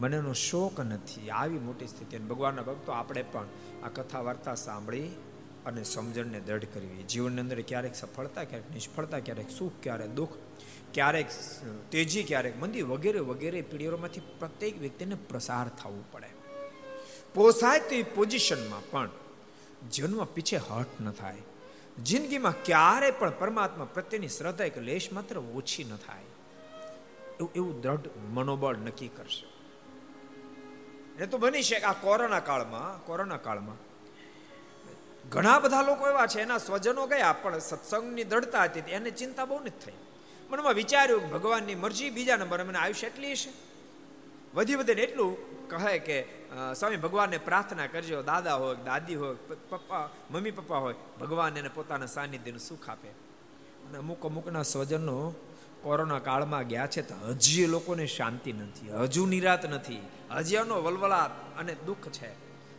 [0.00, 1.30] મને એનો શોક નથી.
[1.30, 3.46] આવી મોટી સ્થિતિ ભગવાનના ભક્તો, આપણે પણ
[3.84, 5.10] આ કથા વાર્તા સાંભળી
[5.66, 7.02] અને સમજણને દ્રઢ કરવી.
[7.02, 10.32] જીવનની અંદર ક્યારેક સફળતા, ક્યારેક નિષ્ફળતા, ક્યારેક સુખ, ક્યારેક દુઃખ,
[10.94, 11.26] ક્યારેક
[11.90, 16.30] તેજી, ક્યારેક મંદી વગેરે વગેરે પીડીઓમાંથી પ્રત્યેક વ્યક્તિને પ્રસાર થવું પડે.
[17.34, 19.10] પોસાય તે પોઝિશનમાં પણ
[19.90, 21.38] જીવનમાં પીછે હટ ન થાય.
[22.02, 26.22] જિંદગીમાં ક્યારે પણ પરમાત્મા પ્રત્યેની શ્રદ્ધા એક લેશ માત્ર ઓછી ન થાય.
[27.40, 29.46] એવું એવું દ્રઢ મનોબળ નક્કી કરશે.
[31.22, 33.91] એ તો બની શકે આ કોરોના કાળમાં કોરોના કાળમાં
[35.24, 39.60] ઘણા બધા લોકો એવા છે, એના સ્વજનો ગયા, પણ સત્સંગની દ્રઢતા હતી એને ચિંતા બહુ
[39.60, 39.98] નથી થઈ.
[40.50, 43.50] મનમાં વિચાર્યું ભગવાનની મરજી બીજા નંબર, મને આયુષ્ય એટલી છે
[44.54, 45.32] વધી વધીને એટલું
[45.68, 46.16] કહે કે
[46.76, 49.34] સ્વામી, ભગવાનને પ્રાર્થના કરજો, દાદા હોય, દાદી હોય
[49.70, 53.08] પપ્પા, મમ્મી, પપ્પા હોય, ભગવાન એને પોતાના સાનિધ્યનું સુખ આપે.
[53.86, 55.34] અને અમુક અમુકના સ્વજનો
[55.82, 60.02] કોરોના કાળમાં ગયા છે, તો હજી લોકોને શાંતિ નથી, હજુ નિરાત નથી,
[60.36, 62.30] હજી એનો વલવલાટ અને દુઃખ છે.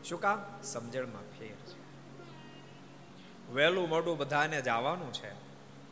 [0.03, 0.39] શું કામ?
[0.63, 1.82] સમજણમાં ફેર છે.
[3.53, 5.31] વહેલું મોડું બધાને જવાનું છે.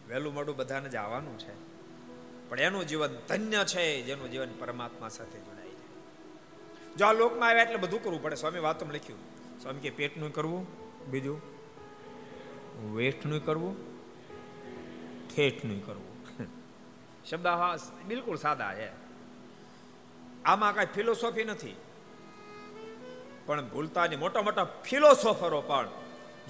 [0.10, 1.72] વહેલું મોડું બધાને જવાનું છે.
[2.50, 7.64] પણ એનું જીવન ધન્ય છે, જેનું જીવન પરમાત્મા સાથે જોડાઈ જાય જો આ લોકમાં આવ્યા
[7.64, 8.36] એટલે બધું કરવું પડે.
[8.36, 9.20] સ્વામી વાતમાં લખ્યું.
[9.62, 10.68] સ્વામી કે પેટનું કરવું,
[11.12, 11.42] બીજું?
[12.96, 13.76] વેઠનું કરવું,
[15.36, 16.12] ઠેઠનું કરવું.
[17.30, 17.48] શબ્દ
[18.08, 18.90] બિલકુલ સાદા છે.
[20.46, 21.76] આમાં કઈ ફિલોસોફી નથી.
[23.46, 25.88] પણ ભૂલતાની મોટા મોટા ફિલોસોફરો પણ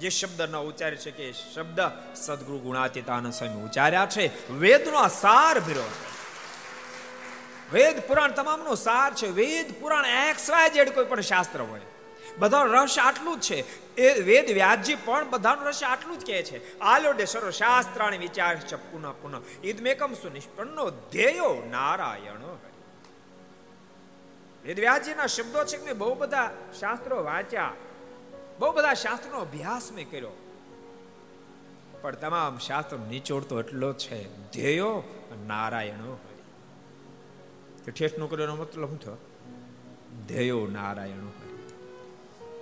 [0.02, 1.80] જે શબ્દ ન ઉચ્ચારી શકે શબ્દ
[2.14, 4.52] સદગુરુ ગુણાતીતાનંદ સ્વામી ઉચ્ચાર્યા છે.
[4.52, 5.84] વેદનો આ સાર ભીરો
[7.72, 9.26] વેદ પુરાણ તમામનો સાર છે.
[9.26, 11.80] Veda Purana X Y Z કોઈ પણ શાસ્ત્ર હોય.
[12.38, 13.58] બધાનો રસ આટલું જ છે.
[13.96, 16.78] એ વેદ વ્યાસજી પણ બધાનું રસ આટલું જ કહે છે.
[16.78, 19.66] આલોડે સર્વ શાસ્ત્રાણી વિચાર છે પુનઃ પુનઃ.
[19.66, 22.58] ઈદમેકમ સુનિષ્પન્નો ધ્યેયો નારાયણ
[24.64, 27.72] વેદ વ્યાસજીના શબ્દો છે કે બહુ બધા શાસ્ત્રો વાંચ્યા.
[28.62, 30.30] બહુ બધા શાસ્ત્રનો અભ્યાસ મેં કર્યો.
[32.00, 35.02] પણ તમામ શાસ્ત્ર નીચોડતો એટલો છે, ધ્યેયો
[35.46, 36.18] નારાયણો
[37.86, 39.16] ઠેઠ ઠેઠનું કર્યો મતલબ શું થયો?
[40.28, 41.32] ધ્યેયો, નારાયણો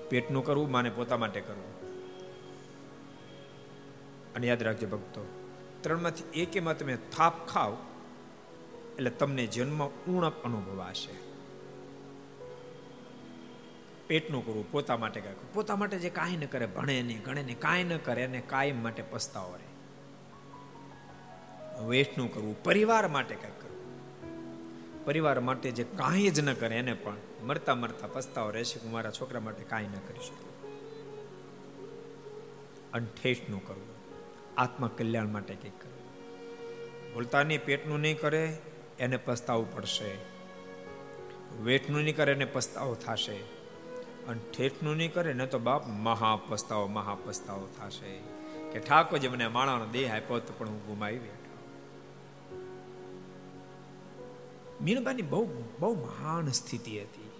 [0.08, 1.70] પેટનું કરવું, માને પોતા માટે કરવું.
[4.34, 5.48] અને યાદ રાખજો ભક્તો,
[5.80, 7.76] ત્રણમાંથી એકેમાં તમે થાપ ખાવ,
[8.94, 11.29] એટલે તમને જન્મ ઉણપ અનુભવાશે.
[14.10, 17.58] પેટનું કરવું, પોતા માટે કાંઈ પોતા માટે જે કાંઈ ન કરે, ભણે નહીં, ગણે નહીં,
[17.58, 19.70] કાંઈ ન કરે, એને કાયમ માટે પસ્તાવો રહે.
[21.86, 25.04] વેઠનું કરવું, પરિવાર માટે કાંઈક કરવું.
[25.04, 29.10] પરિવાર માટે જે કાંઈ જ ન કરે, એને પણ મરતા મરતા પસ્તાવો રહેશે હું મારા
[29.10, 30.72] છોકરા માટે કાંઈ ન કરી શકું.
[32.92, 33.94] અંઠેઠનું કરવું
[34.56, 36.00] આત્મા કલ્યાણ માટે કંઈક કરવું.
[37.14, 38.56] ભૂલતાની પેટનું નહીં કરે,
[38.98, 40.18] એને પસ્તાવું પડશે.
[41.62, 43.59] વેઠનું નહીં કરે, એને પસ્તાવો થશે.
[44.28, 48.18] અને ઠેઠનું નહીં કરે, ને તો બાપ મહા પસ્તાવો થશે.
[48.72, 51.40] કે ઠાકોરજી મને માણાનો દેહ આપ્યો તો પણ હું ગુમાવી બેઠો.
[54.80, 57.30] મીણબાની બહુ બહુ મહાન સ્થિતિ હતી.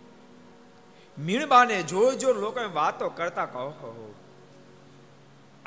[1.19, 4.15] મીણબાને જોર જોર લોકો વાતો કરતા કહો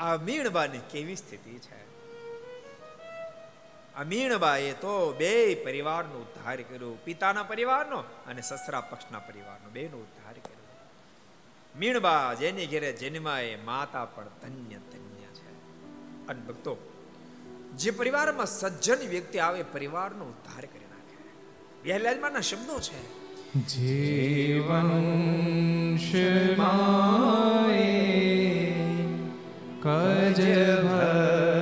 [0.00, 1.84] આ મીણબાની કેવી સ્થિતિ છે?
[3.94, 9.70] આ મીણબાએ તો બે પરિવારનો ઉદ્ધાર કર્યો, પિતાના પરિવારનો અને સસરા પક્ષના પરિવારનો.
[9.70, 10.53] બેનો ઉદ્ધાર કર્યો.
[11.76, 15.52] મીણબા જેની ઘેરે જન્માય માતા પણ ધન્ય ધન્ય છે.
[16.26, 16.76] અને ભક્તો,
[17.76, 21.16] જે પરિવારમાં સજ્જન વ્યક્તિ આવે, પરિવારનો ઉદ્ધાર કરી નાખે.
[21.88, 23.24] વહેલાજમાના શબ્દો છે,
[23.66, 24.90] જીવન
[29.82, 30.40] કજ
[30.82, 31.53] ભક્ત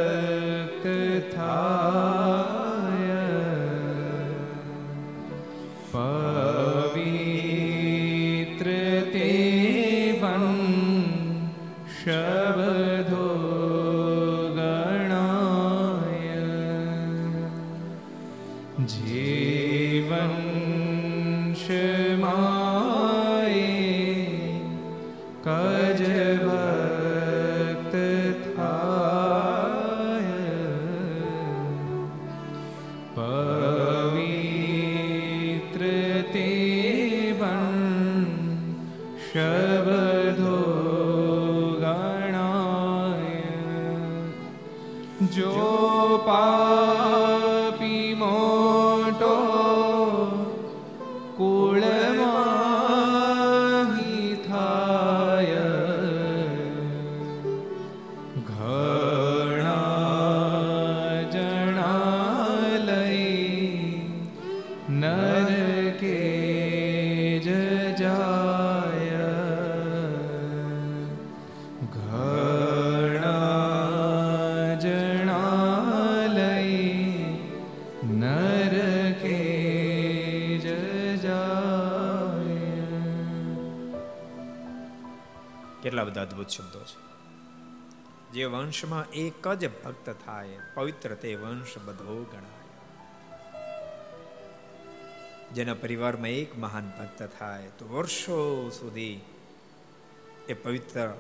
[88.53, 92.63] વંશમાં એક જ ભક્ત થાય, પવિત્ર તે વંશ બધો ગણાય.
[95.53, 99.21] જેના પરિવારમાં એક મહાન ભક્ત થાય, તો વર્ષો સુધી
[100.49, 101.15] એ પવિત્ર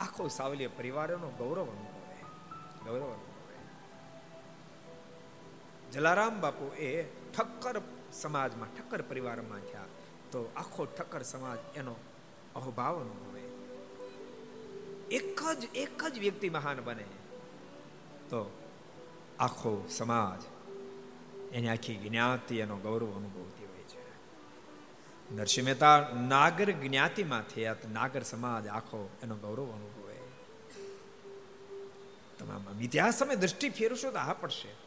[0.00, 2.22] આખો સાવલિયા પરિવારનો ગૌરવ અનુભવે
[2.84, 3.56] ગૌરવ અનુભવે.
[5.92, 7.76] જલારામ બાપુ એ ઠક્કર
[8.12, 9.88] સમાજમાં, ઠક્કર પરિવારમાં થયા,
[10.32, 11.96] તો આખો ઠક્કર સમાજ એનો
[12.54, 13.42] અહોભાવ અનુભવે.
[15.10, 17.06] એક જ એક જ વ્યક્તિ મહાન બને,
[18.30, 18.40] તો
[19.38, 20.42] આખો સમાજ
[21.52, 24.00] એની આખી જ્ઞાતિ એનો ગૌરવ અનુભવતી હોય છે.
[25.34, 30.16] નરસિંહ મહેતા નાગર જ્ઞાતિમાં થયા, તો નાગર સમાજ આખો એનો ગૌરવ અનુભવે.
[32.38, 34.85] તમામ ઇતિહાસ તમે દ્રષ્ટિ ફેરવશો તો આ પડશે.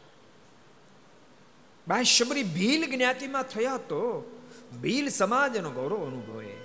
[1.89, 4.31] બાય શબરી ભીલ જ્ઞાતિમાં થયા તો
[4.81, 6.57] ભીલ સમાજનો ગૌરવ અનુભવે.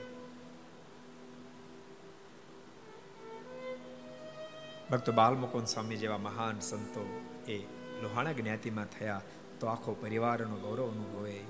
[4.91, 7.59] ભક્ત બાલમુકુંદ સ્વામી જેવા મહાન સંતો એ
[8.03, 9.23] લોહાણા જ્ઞાતિમાં થયા
[9.61, 11.41] તો આખો પરિવારનો ગૌરવ અનુભવે.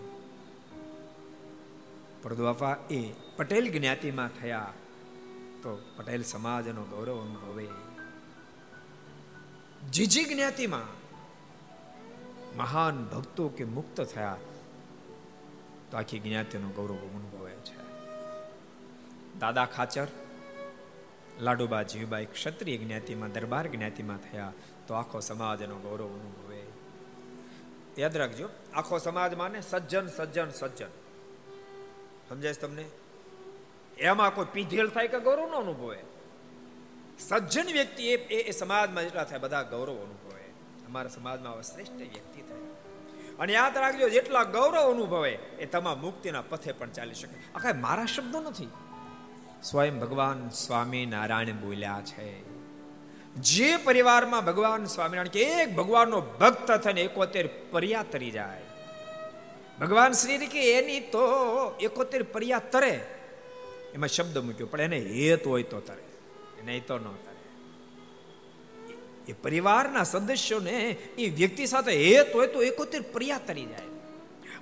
[2.22, 4.72] પરદુઆપા એ પટેલ જ્ઞાતિમાં થયા
[5.62, 7.68] તો પટેલ સમાજનો ગૌરવ અનુભવે.
[9.92, 11.03] જીજી જ્ઞાતિમાં
[12.56, 14.36] મહાન ભક્તો કે મુક્ત થયા
[15.90, 17.84] તો આખી જ્ઞાતિનો ગૌરવ અનુભવે છે.
[19.38, 20.06] દાદા ખાચર,
[21.40, 24.52] લાડુબા જીવબાઈ ક્ષત્રિય જ્ઞાતિમાં, દરબાર જ્ઞાતિમાં થયા,
[24.86, 26.62] તો આખો સમાજનો ગૌરવ અનુભવે.
[27.98, 30.88] યાદ રાખજો, આખો સમાજ માને સજ્જન સજ્જન સજ્જન.
[32.28, 32.84] સમજાય તમને?
[33.98, 35.98] એમાં કોઈ પીધેલ થાય કે ગૌરવ ન અનુભવે?
[37.18, 40.34] સજ્જન વ્યક્તિ એ એ સમાજમાં જેટલા થાય, બધા ગૌરવ અનુભવે.
[40.86, 42.43] અમારા સમાજમાં આવા શ્રેષ્ઠ વ્યક્તિ થાય
[43.38, 47.52] અને યાદ રાખજો, જેટલા ગૌરવ અનુભવે એ તમામ મુક્તિના પથે પણ ચાલી શકે.
[47.54, 48.68] આ કાંઈ મારા શબ્દો નથી.
[49.62, 52.54] સ્વયં ભગવાન સ્વામિનારાયણ બોલ્યા છે.
[53.34, 58.62] જે પરિવારમાં ભગવાન સ્વામિનારાયણ કે એક ભગવાનનો ભક્ત થઈને એકોતેર પર્યા તરી જાય.
[59.80, 61.26] ભગવાન શ્રી કે એની તો
[61.80, 63.06] એકોતેર પર્યા તરે.
[63.94, 66.02] એમાં શબ્દ મૂક્યો, પણ એને હેત હોય તો તરે.
[66.64, 67.33] નહીં તો ન તરે.
[69.28, 73.82] એ પરિવારના સદસ્યોને એ વ્યક્તિ સાથે હેત હોય તો એકોતેર પર્યા તરી જાય.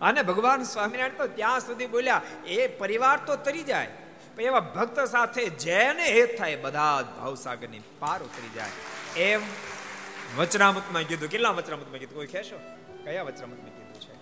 [0.01, 3.89] અને ભગવાન સ્વામિનારાયણ તો ત્યાં સુધી બોલ્યા, એ પરિવાર તો તરી જાય,
[4.37, 8.71] પણ એવા ભક્ત સાથે જેને હેત થાય, બધા જ ભાવસાગરની પાર ઉતરી જાય.
[9.21, 9.41] એમ
[10.39, 11.29] વચનામતમાં કીધું.
[11.29, 12.15] કેટલા વચનામતમાં કીધું?
[12.15, 12.61] કોઈ કહેશો?
[13.05, 14.13] કયા વચનામતમાં કીધું છે?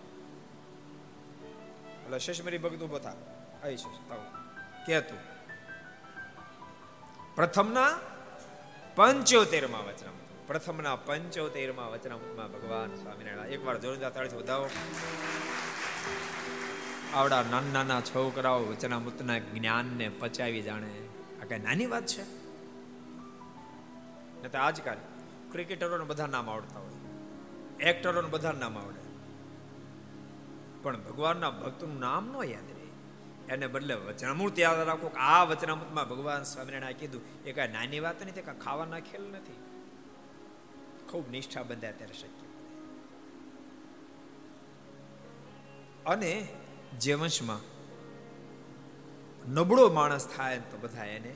[2.05, 3.13] એટલે શેષમરી ભક્ત ઊભો થા.
[3.65, 4.01] આવી છે.
[4.87, 5.19] કે તું
[7.35, 7.99] પ્રથમના
[8.95, 10.30] પંચોતેરમાં વચનામૃત.
[10.51, 14.71] પ્રથમના પંચોતેરમાં વચનામૃતમાં ભગવાન સ્વામિનારાયણ એકવાર જોરદાર તાળીથી વધાવો.
[17.15, 21.09] આવડા નાના નાના છોકરાઓ વચનામૃતના જ્ઞાનને પચાવી જાણે.
[21.43, 22.23] આ કઈ નાની વાત છે?
[24.43, 24.97] ને તો આજકાલ
[25.53, 26.91] ક્રિકેટરોને બધા નામ આવડતા હોય.
[27.83, 29.01] એક્ટરોને બધા નામ આવડે.
[30.83, 32.89] પણ ભગવાનના ભક્તનું નામ ન યાદ રહે.
[33.49, 38.23] એને બદલે વચનામૃત યાદ રાખો કે આ વચનામૃતમાં ભગવાન સ્વામિનારાયણ કીધું, એ કાંઈ નાની વાત
[38.23, 39.60] નથી કાંઈ ખાવાના ખેલ નથી.
[41.11, 42.47] ખૂબ નિષ્ઠા બંધાય ત્યારે શક્ય
[46.07, 46.49] અને
[47.01, 47.61] જે વંશમાં
[49.53, 51.35] નબળો માણસ થાય તો બધા એને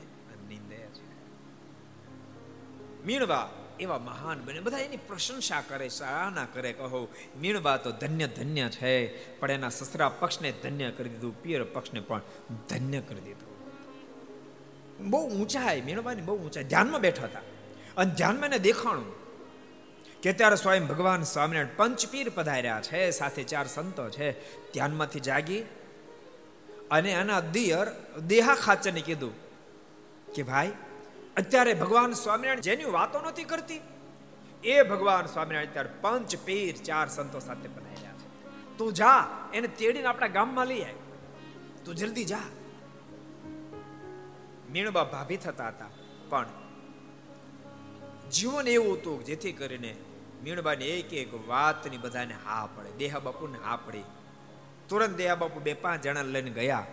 [0.49, 1.05] નિંદે છે
[3.05, 3.49] મીણવા
[3.79, 7.07] એવા મહાન બને, બધા એની પ્રશંસા કરે, સરાહના કરે કહો
[7.41, 8.93] મીણવા તો ધન્ય ધન્ય છે,
[9.39, 12.21] પણ એના સસરા પક્ષને ધન્ય કરી દીધું, પિયર પક્ષને પણ
[12.69, 13.51] ધન્ય કરી દીધું.
[15.09, 17.39] બહુ ઊંચાઈ, મીણવાની બહુ ઊંચાઈ, ધ્યાનમાં બેઠા હતા.
[17.97, 19.24] અને ધ્યાનમાં એને દેખાણું
[20.25, 24.27] કે ત્યારે સ્વયં ભગવાન સ્વામિનારાયણ પંચપીર પધાર્યા છે, સાથે ચાર સંતો છે.
[24.73, 25.59] ધ્યાનમાંથી જાગી
[26.91, 27.87] અને એના દિયર
[28.27, 29.35] દેહા ખાચરને કીધું
[30.33, 30.71] કે ભાઈ,
[31.37, 33.81] અત્યારે ભગવાન સ્વામિનારાયણ જેની વાતો નથી કરતી,
[34.63, 38.27] એ ભગવાન સ્વામિનારાયણ અત્યારે પંચ પીર ચાર સંતો સાથે પધાર્યા છે.
[38.77, 39.21] તું જા,
[39.53, 40.97] એને તેડીને આપણા ગામમાં લઈ આવ
[41.85, 42.47] તું જલ્દી જા.
[44.71, 45.91] મીણબા ભાભી થતા હતા,
[46.29, 46.47] પણ
[48.31, 49.95] જીવન એવું હતું જેથી કરીને
[50.45, 54.05] મીણબાની એક એક વાતની બધાને હા પડે દેહા બાપુને હા પડી.
[54.89, 56.83] તુરંત દેહા બાપુ બે પાંચ જણા લઈને ગયા.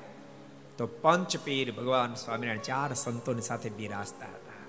[0.78, 4.62] તો પંચપીર ભગવાન સ્વામિનારાયણ ચાર સંતોની સાથે બિરાજતા હતા.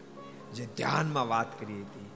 [0.54, 2.10] જે ધ્યાનમાં વાત કરી હતી.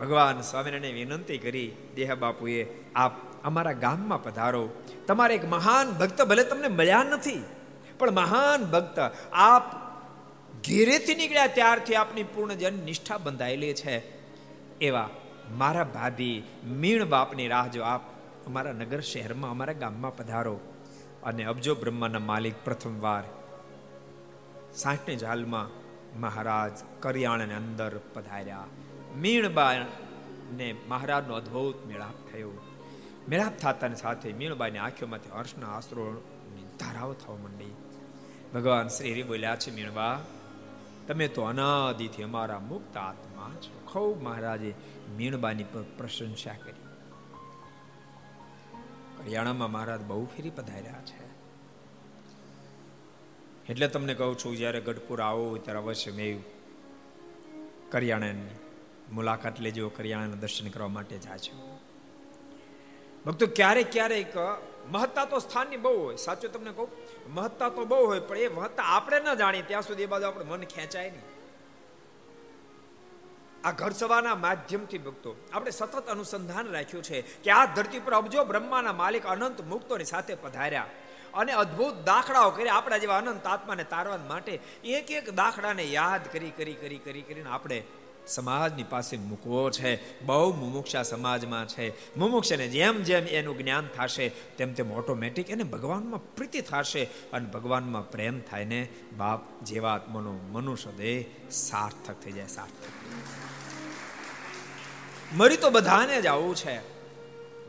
[0.00, 2.58] ભગવાન સ્વામિનારાયણ વિનંતી કરી દેહ બાપુએ
[2.94, 3.14] આપ
[3.44, 4.64] અમારા ગામમાં પધારો.
[5.06, 7.42] તમારે એક મહાન ભક્ત ભલે તમને મળ્યા નથી,
[7.98, 8.98] પણ મહાન ભક્ત
[9.46, 9.66] આપ
[10.68, 13.96] ઘેરેથી નીકળ્યા ત્યારથી આપની પૂર્ણ જન નિષ્ઠા બંધાયેલી છે.
[14.80, 15.08] એવા
[15.56, 18.00] મારા ભાભી મીણ બાપની રાહ જો આપ
[18.46, 20.60] અમારા નગર શહેરમાં, અમારા ગામમાં પધારો
[21.22, 23.24] અને અબજો બ્રહ્માના માલિક પ્રથમવાર
[24.74, 25.68] સાઠની જાલમાં
[26.20, 28.64] મહારાજ કરિયાણાને અંદર પધાર્યા.
[29.16, 29.72] મીણબા
[30.52, 32.50] ને મહારાજનો અદ્ભુત મેળાપ થયો.
[33.28, 37.74] મેળાપ થતાની સાથે મીણબાની આંખોમાંથી હર્ષના આશરોની ધારાઓ થવા માંડી.
[38.54, 40.20] ભગવાન શ્રી બોલ્યા છે મીણબા
[41.08, 43.92] તમે તો અનાદિથી અમારા મુક્ત આત્મા છો.
[43.92, 44.74] ખૂબ મહારાજે
[45.16, 46.84] મીણબાની પર પ્રશંસા કરી.
[49.18, 51.28] કરિયાણામાં મહારાજ બહુ ફેરી પધાર્યા છે.
[53.72, 56.42] એટલે તમને કહું છું, જ્યારે ગઢપુર આવો ત્યારે અવશ્ય મેં
[57.90, 58.50] કરિયાણાની
[59.12, 61.78] મુલાકાત લેજો, કરિયાણાના દર્શન કરવા માટે જાજો.
[63.26, 64.34] ભક્તો, ક્યારેક ક્યારેક
[64.90, 66.16] મહત્તા તો સ્થાનની બહુ હોય.
[66.16, 66.88] સાચું તમને કહું,
[67.34, 70.44] મહત્તા તો બહુ હોય, પણ એ મહત્તા આપણે ન જાણીએ, ત્યાં સુધી એ બાજુ આપણે
[70.44, 71.37] મન ખેંચાય નહીં.
[73.64, 78.44] આ ઘર સભાના માધ્યમથી ભક્તો, આપણે સતત અનુસંધાન રાખ્યું છે કે આ ધરતી પર અબજો
[78.44, 80.86] બ્રહ્માના માલિક અનંત મુક્તોની સાથે પધાર્યા.
[81.34, 86.50] અને અદ્ભુત દાખલાઓ કરી આપણા જેવા અનંત આત્માને તારવા માટે એક એક દાખલાને યાદ કરી
[86.50, 87.82] કરી કરી કરી, કરીને આપણે
[88.26, 90.20] સમાજની પાસે મૂકવો છે.
[90.22, 92.16] બહુ મુમુક્ષા સમાજમાં છે.
[92.16, 97.04] મુમુક્ષને જેમ જેમ એનું જ્ઞાન થશે, તેમ તેમ ઓટોમેટિક એને ભગવાનમાં પ્રીતિ થશે.
[97.04, 103.37] અને ભગવાનમાં પ્રેમ થાય ને બાપ જેવા આત્માનો મનુષ્ય દેહ સાર્થક થઈ જાય, સાર્થક.
[105.32, 106.80] મરી તો બધાને જ આવું છે.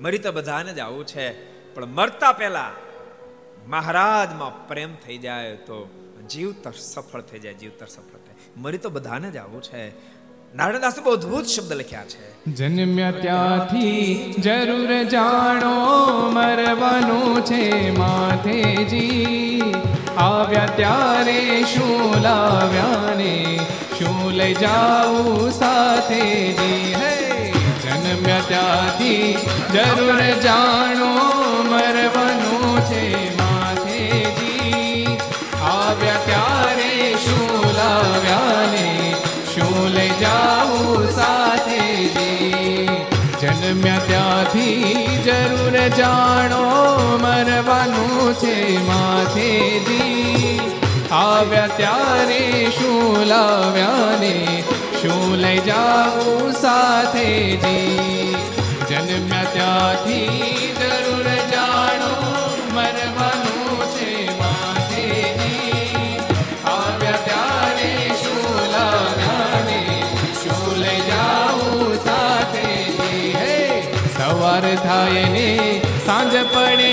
[0.01, 1.34] મરી તો બધાને જ આવું છે.
[1.74, 2.72] પણ મરતા પહેલા
[3.68, 5.89] મહારાજમાં પ્રેમ થઈ જાય તો
[6.30, 8.36] જીવતર સફળ થઈ જાય, જીવતર સફળ થાય.
[8.57, 9.89] મરી તો બધાને જ આવું છે.
[10.55, 12.45] નારાયણદાસ બહુ અદભુત શબ્દ લખ્યા છે.
[12.45, 15.76] જન્મ્યા ત્યાંથી જરૂર જાણો,
[16.30, 19.62] મરવાનું છે માથેજી.
[20.18, 23.60] આવ્યા ત્યારે શું લાવ્યા ને
[23.99, 26.93] શું લઈ જાઉં સાથેજી?
[26.93, 26.99] હે
[28.10, 29.38] જન્મ્યા ત્યાંથી
[29.74, 31.10] જરૂર જાણો,
[31.64, 35.18] મરવાનું છે માથેજી.
[35.62, 39.16] આવ્યા ત્યારે શું લાવ્યા ને
[39.53, 42.88] શું લઈ જાઉં સાથેજી.
[43.41, 46.64] જન્મ્યા ત્યાંથી જરૂર જાણો,
[47.22, 50.60] મરવાનું છે માથેજી.
[51.12, 54.64] આવ્યા ત્યારે શું લાવ્યા ને
[55.00, 58.36] શું લઈ જાઉં સાથેજી
[58.89, 62.10] જન્મ્યા ત્યાંથી જરૂર જાણો,
[62.74, 66.18] મરવાનું છે માથેજી
[66.66, 67.91] આવ્યા ત્યારે
[68.22, 68.41] શું
[68.74, 69.80] લાવ્યા ને
[70.41, 73.56] શું લઈ જાઉં સાથેજી હે,
[74.18, 75.47] સવાર થાય ને
[76.06, 76.89] સાંજ પડે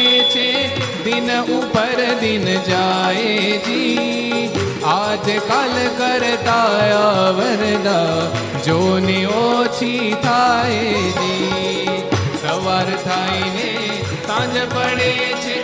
[1.16, 4.48] દિન ઉપર દિન જાય જી
[4.86, 8.26] આજ કાલ કરતા વરદા
[8.66, 11.94] જોની ઓછી થાય જી
[12.34, 13.70] સવાર થાય ને
[14.26, 15.08] સાંજ પડે
[15.40, 15.56] છે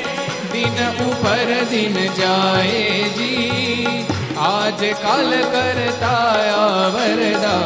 [0.54, 3.96] દિન ઉપર દિન જાય જી
[4.46, 7.58] આજ કાલ કરતા વરદા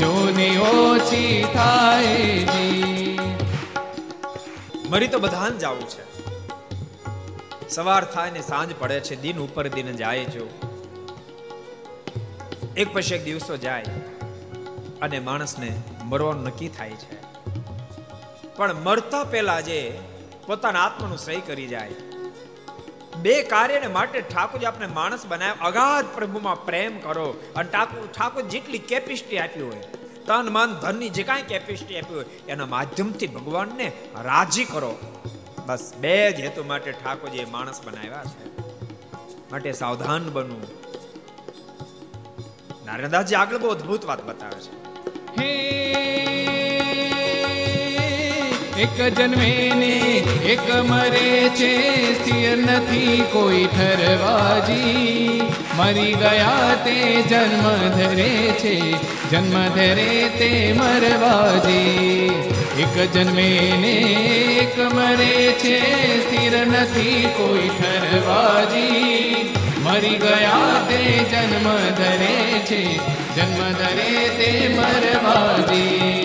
[0.00, 2.16] જોની ઓછી થાય
[2.48, 3.18] જી
[4.90, 6.17] મરી તો બધાને જવું છે
[7.70, 10.46] સવાર થાય ને સાંજ પડે છે, દિન ઉપર દિન જાય જો.
[12.76, 13.84] એક પછી એક દિવસો જાય
[15.02, 17.18] અને માણસને મરવાનું નક્કી થાય છે.
[18.56, 19.98] પણ મરતા પહેલા જે
[20.46, 21.90] પોતાના આત્માનું સહી કરી જાય.
[23.16, 28.78] બે કાર્યને માટે ઠાકોરજી આપણે માણસ બનાવ્યો અગાધ પ્રભુમાં પ્રેમ કરો અને ઠાકોર ઠાકોર જેટલી
[28.78, 29.80] કેપેસિટી આપી હોય,
[30.26, 33.92] તન, મન, ધનની જે કાંઈ કેપેસિટી આપી હોય, એના માધ્યમથી ભગવાનને
[34.22, 34.98] રાજી કરો.
[35.68, 38.60] બસ બે જ હેતુ માટે ઠાકોરજીએ માણસ બનાવ્યા છે.
[39.50, 40.62] માટે સાવધાન બનવું.
[42.86, 44.74] નારાયણદાસજી આગળ બહુ અદભુત વાત બતાવે છે.
[45.40, 46.57] હે
[48.78, 49.94] એક જન્મે ને
[50.46, 51.70] એક મરે છે
[52.14, 55.42] સ્થિર નથી કોઈ ઠરવાજી
[55.78, 57.64] મરી ગયા તે જન્મ
[57.96, 58.28] ધરે
[58.60, 58.74] છે
[59.30, 62.30] જન્મ ધરે તે મરવાજી
[62.78, 63.48] એક જન્મે
[63.82, 63.96] ને
[64.58, 65.76] એક મરે છે
[66.20, 69.42] સ્થિર નથી કોઈ ઠરવાજી
[69.82, 71.68] મરી ગયા તે જન્મ
[71.98, 72.32] ધરે
[72.64, 72.80] છે
[73.34, 76.17] જન્મ ધરે તે મરવાજી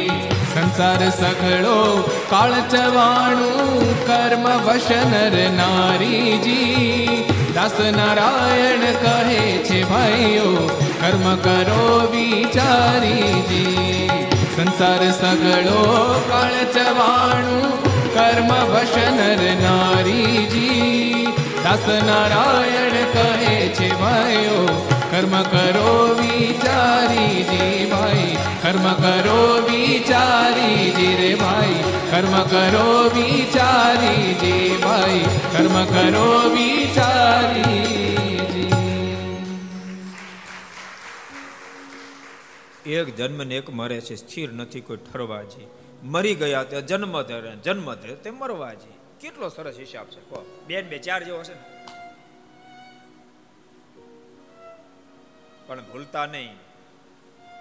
[0.74, 7.26] સંસાર સઘળો કાળ ચવાણું કર્મ વશનર નારીજી.
[7.56, 10.48] દાસ નારાયણ કહે છે, ભાઈઓ,
[11.02, 14.10] કર્મ કરો વિચારીજી.
[14.56, 15.84] સંસાર સઘળો
[16.30, 17.70] કાળ ચવાણું
[18.14, 21.28] કર્મ વશનર નારીજી.
[21.64, 28.38] દાસ નારાયણ કહે છે, ભાઈઓ કર્મ કરો વિચારી જી ભાઈ.
[28.62, 31.84] કર્મ કરો વિચારી જી રે ભાઈ.
[32.12, 35.20] કર્મ કરો વિચારી જી ભાઈ.
[35.52, 37.94] કર્મ કરો વિચારી
[42.86, 45.68] એક જન્મ ને એક મરે છે, સ્થિર નથી કોઈ ઠરવાજી.
[46.04, 48.94] મરી ગયા તે જન્મ ધરે જન્મ ધરે તે મરવાજી.
[49.22, 50.64] કેટલો સરસ હિસાબ છે, કહો.
[50.68, 51.60] બેન બે ચાર જેવો છે ને.
[55.68, 56.56] પણ ભૂલતા નહીં.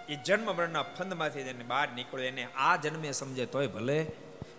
[0.08, 4.06] એ જન્મ મરણના ફંદમાંથી જેને બહાર નીકળ્યો, એને આ જન્મે સમજે તોય ભલે.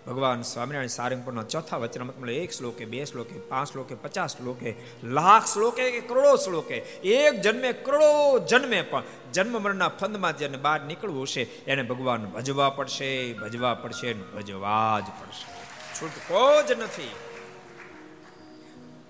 [0.06, 5.46] ભગવાન સ્વામિનારાયણ સારંગપુરના ચોથા વચનામત મળે, એક શ્લોકે, બે શ્લોકે, પાંચ શ્લોકે, પચાસ શ્લોકે, લાખ
[5.46, 6.76] શ્લોકે કે કરોડો શ્લોકે.
[7.08, 12.70] એક જન્મે, કરોડો જન્મે, પણ જન્મ મરણના ફંદમાં જેને બહાર નીકળવું હશે એને ભગવાન ભજવા
[12.70, 15.46] પડશે ભજવા પડશે ભજવા જ પડશે.
[15.94, 17.10] છૂટકો જ નથી.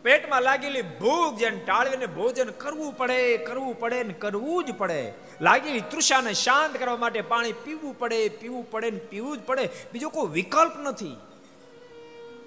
[0.04, 5.12] પેટમાં લાગેલી ભૂખ જેને ટાળવીને ભોજન કરવું પડે કરવું પડે ને કરવું જ પડે.
[5.40, 9.68] લાગેલી તૃષાને શાંત કરવા માટે પાણી પીવું પડે પીવું પડે ને પીવું જ પડે.
[9.92, 11.16] બીજો કોઈ વિકલ્પ નથી.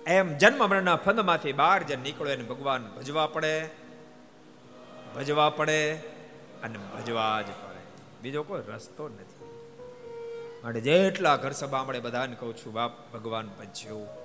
[0.07, 3.69] એમ જન્મ મરણના ફંદમાંથી બહાર જે નીકળો એને ભગવાન ભજવા પડે
[5.15, 5.95] ભજવા પડે
[6.63, 7.81] અને ભજવા જ પડે.
[8.21, 9.45] બીજો કોઈ રસ્તો નથી.
[10.63, 14.16] માટે જેટલા ઘર સભા મળે બધાને કહું છું, બાપ, ભગવાન ભજ્યો.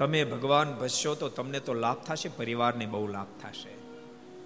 [0.00, 3.74] તમે ભગવાન ભજશો તો તમને તો લાભ થશે, પરિવારને બહુ લાભ થશે.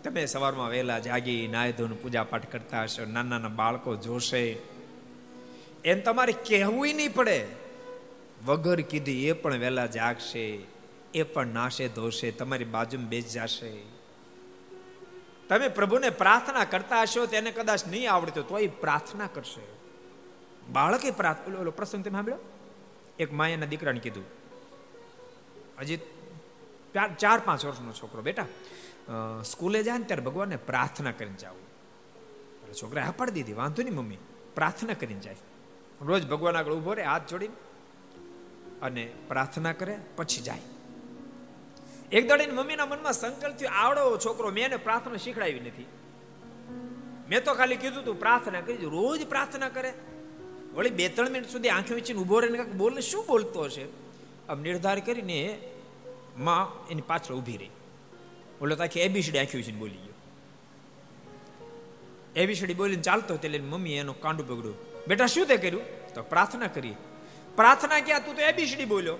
[0.02, 4.56] તમે સવારમાં વહેલા જાગી નાય ધોન પૂજા પાઠ કરતા હશો નાના નાના બાળકો જોશે.
[5.84, 7.46] એમ તમારે કહેવું નહીં પડે.
[8.46, 10.58] વગર કીધી એ પણ વહેલા જાગશે,
[11.14, 13.82] એ પણ નાશે ધોશે, તમારી બાજુમાં બેસ જશે.
[15.48, 19.66] તમે પ્રભુને પ્રાર્થના કરતા હશો, તેને કદાચ નહીં આવડતો તો એ પ્રાર્થના કરશે.
[20.72, 22.38] બાળકે પ્રાર્થના પ્રસંગ તમે સાંભળ્યો?
[23.18, 24.43] એક માયાના દીકરાને કીધું.
[25.80, 25.98] હજી
[27.18, 28.46] ચાર પાંચ વર્ષનો છોકરો, બેટા.
[29.42, 31.64] સ્કૂલે જાય ને ત્યારે ભગવાનને પ્રાર્થના કરીને જવું.
[32.60, 34.20] એટલે છોકરા હા પાડી દીધી, વાંધો નહીં મમ્મી.
[34.54, 35.36] પ્રાર્થના કરીને જાય.
[36.02, 37.56] રોજ ભગવાન આગળ ઊભો રહે, હાથ જોડીને
[38.82, 40.64] અને પ્રાર્થના કરે, પછી જાય.
[42.12, 45.86] એક દડીને મમ્મીના મનમાં સંકલ્પ થયો, આવડો છોકરો, મેં એને પ્રાર્થના શીખડાવી નથી.
[47.28, 49.92] મેં તો ખાલી કીધું તું, પ્રાર્થના કરી રોજ પ્રાર્થના કરે.
[50.74, 53.84] વળી બે ત્રણ મિનિટ સુધી આંખો વીચીને ઊભો રહીને બોલે, શું બોલતો હશે?
[54.48, 55.58] આમ નિર્ધાર કરીને
[56.38, 57.70] માં એની પાછળ ઊભી રહી.
[58.60, 60.14] ઓલો તાખી એબીસીડી આંખી છે બોલી ગયો.
[62.36, 64.76] એબીસીડી બોલીને ચાલતો એટલે મમ્મી એનો કાંડું પકડ્યું.
[65.08, 66.14] બેટા, શું તે કર્યું?
[66.14, 66.94] તો પ્રાર્થના કરી
[67.56, 69.14] પ્રાર્થના ક્યાં તું તો એબીસીડી બોલ્યો.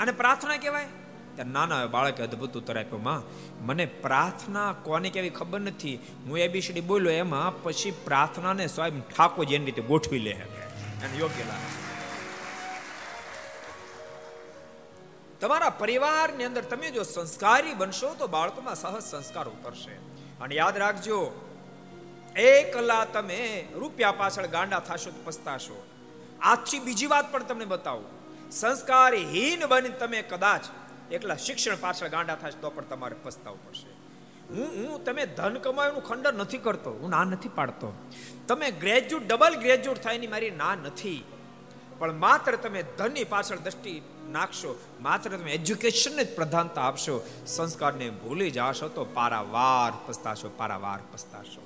[0.00, 0.86] અને પ્રાર્થના કહેવાય?
[1.34, 3.22] ત્યારે નાના બાળકે અદભુત ઉત્તર આપ્યો, માં,
[3.66, 5.98] મને પ્રાર્થના કોને કેવી ખબર નથી.
[6.26, 10.32] હું એબીસીડી બોલ્યો એમાં, પછી પ્રાર્થનાને સ્વયં ઠાકોર જેની રીતે ગોઠવી લે.
[10.32, 11.83] અને યોગ્ય લાગે.
[15.44, 19.96] તમારા પરિવારની અંદર તમે જો સંસ્કારી બનશો તો બાળકોમાં સહજ સંસ્કાર ઉતરશે.
[20.40, 21.18] અને યાદ રાખજો,
[22.36, 23.40] એક કલાક તમે
[23.74, 25.86] રૂપિયા પાછળ ગાંડા થશો તો પસ્તાશો.
[26.40, 28.06] આજથી બીજી વાત પણ તમને બતાવું.
[28.50, 30.64] સંસ્કારહીન બની તમે કદાચ
[31.12, 33.90] એકલા શિક્ષણ પાછળ ગાંડા થશે તો પણ તમારે પસ્તાવું પડશે.
[34.54, 37.92] હું હું તમે ધન કમાવાનું ખંડન નથી કરતો, હું ના નથી પાડતો.
[38.48, 41.24] તમે ગ્રેજ્યુએટ, ડબલ ગ્રેજ્યુએટ થાય એની મારી ના નથી.
[41.98, 44.78] પણ માત્ર તમે ધનની પાછળ દ્રષ્ટિ નાખશો.
[45.00, 47.26] માત્ર તમે એજ્યુકેશનને જ પ્રધાનતા આપશો.
[47.46, 51.62] સંસ્કારને ભૂલી જાશો તો પારાવાર પસ્તાશો પારાવાર પસ્તાશો.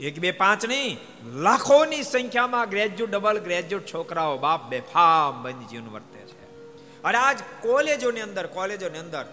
[0.00, 0.98] એક, બે, પાંચ નહીં,
[1.34, 6.72] લાખોની સંખ્યામાં ગ્રેજ્યુએટ ડબલ ગ્રેજ્યુએટ છોકરાઓ બાપ બેફામ બંધ જીવન વર્તે છે.
[7.02, 9.24] અને આજ કોલેજોની અંદર કોલેજોની અંદર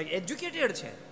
[0.00, 1.10] એજ્યુકેટેડ છે.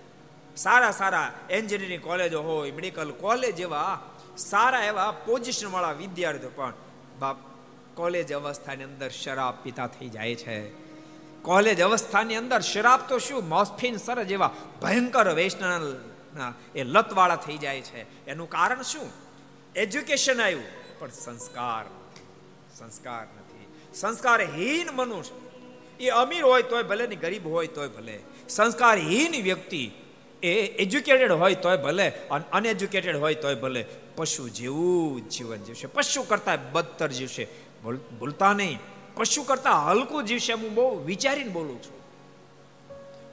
[0.55, 3.99] સારા સારા એન્જિનિયરિંગ કોલેજો હોય મેડિકલ કોલેજ એવા
[4.37, 6.73] સારા એવા પોઝિશનવાળા વિદ્યાર્થીઓ પણ
[7.19, 7.37] બાપ
[7.99, 10.69] કોલેજ અવસ્થાની અંદર શરાબ પીતા થઈ જાય છે.
[11.41, 13.49] કોલેજ અવસ્થાની અંદર શરાબ તો શું?
[13.49, 15.95] મોસ્ફિન સર જેવા ભયંકર વૈષ્ણવ
[16.75, 18.25] એ લતવાળા થઈ જાય છે.
[18.25, 19.09] એનું કારણ શું?
[19.75, 20.63] એજ્યુકેશન આવ્યું.
[20.99, 21.85] પણ સંસ્કાર
[22.77, 23.67] સંસ્કાર નથી.
[23.93, 26.03] સંસ્કારહીન મનુષ્ય.
[26.03, 28.19] એ અમીર હોય તોય ભલે ને ગરીબ હોય તોય ભલે.
[28.49, 29.91] સંસ્કારહીન વ્યક્તિ
[30.43, 33.85] એ એજ્યુકેટેડ હોય તોય ભલે અને અનએજ્યુકેટેડ હોય તોય ભલે.
[34.15, 35.87] પશુ જેવું જીવન જીવશે.
[35.87, 37.68] પશુ કરતા બદતર જીવશે.
[37.83, 38.79] ભૂલતા નહીં.
[39.15, 41.97] પશુ કરતા હલકું જીવશે હું બહુ વિચારીને બોલું છું.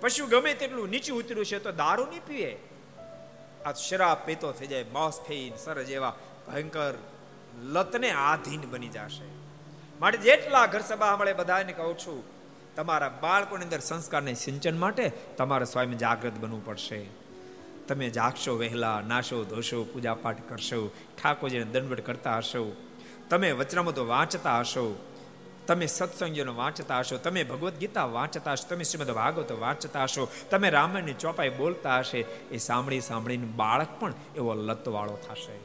[0.00, 2.52] પશુ ગમે તેટલું નીચું ઉતર્યું છે, તો દારૂ નહીં પીએ.
[3.66, 6.14] આ શરાબ પીતો થઈ જાય મોસ ફેઈન સર જેવા
[6.46, 6.94] ભયંકર
[7.62, 9.28] લતને આધીન બની જશે.
[10.00, 12.24] માટે જેટલા ઘર સભા મળે બધાને કહું છું,
[12.76, 17.06] તમારા બાળકોની અંદર સંસ્કારને સિંચન માટે તમારે સ્વયં જાગૃત બનવું પડશે.
[17.88, 20.90] તમે જાગશો, વહેલા નાશો, ધોશો પૂજા પાઠ કરશો,
[21.22, 22.64] ઠાકોરજીને દંડવટ કરતા હશો.
[23.30, 25.06] તમે વચનામતો વાંચતા હશો,
[25.66, 30.70] તમે સત્સંગીઓનો વાંચતા હશો, તમે ભગવદ્ ગીતા વાંચતા હશો, તમે શ્રીમદ ભાગવત વાંચતા હશો, તમે
[30.70, 32.18] રામાયણની ચોપાઈ બોલતા હશે,
[32.50, 35.58] એ સાંભળી સાંભળીને બાળક પણ એવો લતવાળો થશે.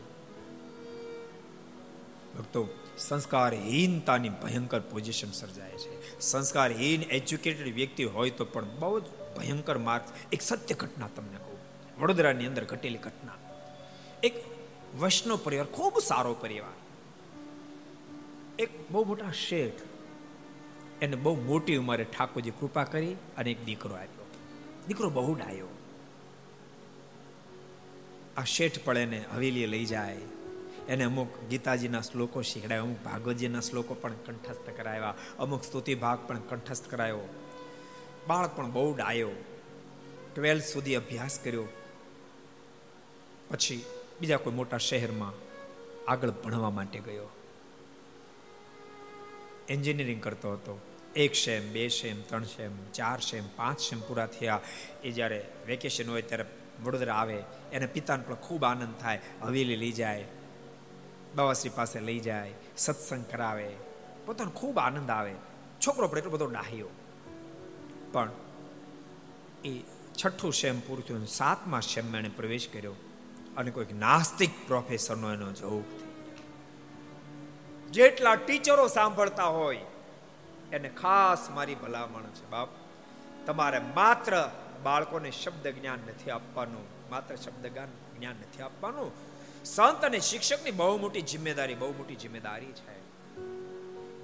[2.38, 6.20] ભક્તો, સંસ્કારહીનતાની ભયંકર પોઝિશન સર્જાય છે.
[6.20, 9.04] સંસ્કારહીન એજ્યુકેટેડ વ્યક્તિ હોય તો પણ બહુ જ
[9.38, 11.58] ભયંકર માર્ગ, એક સત્ય ઘટના તમને કહું.
[12.02, 13.34] વડોદરાની અંદર ઘટેલી ઘટના.
[14.24, 14.44] એક
[15.00, 16.81] વૈષ્ણવ પરિવાર, ખૂબ સારો પરિવાર.
[18.62, 19.74] એક બહુ મોટા શેઠ
[21.02, 24.26] એને બહુ મોટી ઉંમરે ઠાકોરજી કૃપા કરી અને એક દીકરો આપ્યો.
[24.88, 25.68] દીકરો બહુ ડાયો.
[28.38, 30.18] આ શેઠ પણ એને હવેલી લઈ જાય.
[30.90, 36.40] એને અમુક ગીતાજીના શ્લોકો શીખડાય, અમુક ભાગવતજીના શ્લોકો પણ કંઠસ્થ કરાવ્યા, અમુક સ્તુતિ ભાગ પણ
[36.40, 37.20] કંઠસ્થ કરાયો.
[38.28, 39.30] બાળક પણ બહુ ડાયો.
[40.36, 41.64] ટ્વેલ્થ સુધી અભ્યાસ કર્યો.
[43.50, 43.86] પછી
[44.22, 45.34] બીજા કોઈ મોટા શહેરમાં
[46.12, 47.41] આગળ ભણવા માટે ગયો.
[49.72, 50.80] એન્જિનિયરિંગ કરતો હતો.
[51.16, 54.60] એક સેમ, બે સેમ, ત્રણ સેમ, ચાર સેમ, પાંચ સેમ પૂરા થયા.
[55.04, 56.46] એ જ્યારે વેકેશન હોય ત્યારે
[56.84, 59.20] વડોદરા આવે, એને પિતાને પણ ખૂબ આનંદ થાય.
[59.42, 60.26] હવેલી લઈ જાય,
[61.36, 63.70] બાવાશ્રી પાસે લઈ જાય, સત્સંગ કરાવે.
[64.26, 65.34] પોતાને ખૂબ આનંદ આવે.
[65.88, 66.88] છોકરો પણ એટલો બધો ડાહ્યો.
[68.12, 68.32] પણ
[69.66, 69.82] એ
[70.26, 72.94] છઠ્ઠું શેમ પૂરું થયું સાતમા સેમમાં એણે પ્રવેશ કર્યો.
[73.58, 76.11] અને કોઈક નાસ્તિક પ્રોફેસરનો એનો જોગ
[77.92, 79.80] જેટલા ટીચરો સાંભળતા હોય,
[80.72, 82.68] એને ખાસ મારી ભલામણ છે, બાપ.
[83.46, 84.50] તમારે માત્ર
[84.84, 89.12] બાળકોને શબ્દ જ્ઞાન નથી આપવાનું, માત્ર શબ્દ જ્ઞાન નથી આપવાનું.
[89.66, 93.02] સંત અને શિક્ષકની બહુ મોટી જિમ્મેદારી, બહુ મોટી જિમ્મેદારી છે.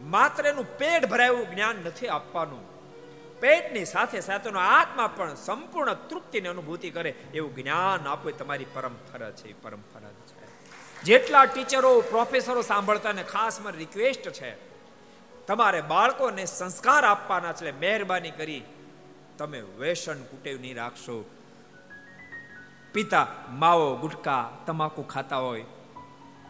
[0.01, 2.77] માત્ર એનું પેટ ભરાયું જ્ઞાન નથી આપવાનું.
[3.39, 9.35] પેટની સાથે સાથેનો આત્મા પણ સંપૂર્ણ તૃપ્તિની અનુભૂતિ કરે એવું જ્ઞાન આપવું તમારી પરમ ફરજ
[9.35, 10.26] છે, પરમ ફરજ.
[11.03, 14.51] જેટલા ટીચરો, પ્રોફેસરો સાંભળતા ને ખાસ મારી રિક્વેસ્ટ છે,
[15.47, 18.63] તમારે બાળકોને સંસ્કાર આપવાના છે મહેરબાની કરી
[19.37, 21.25] તમે વેસન કુટેવ નહીં રાખશો.
[22.93, 25.65] પિતા, માવો, ગુટકા, તમાકુ ખાતા હોય,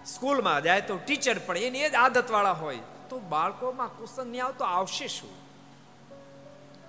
[0.05, 2.79] સ્કૂલમાં જાય તો ટીચર પણ એની એ જ આદતવાળા હોય,
[3.09, 5.46] તો બાળકોમાં કુસંગ નહીં આવતો આવશે શું?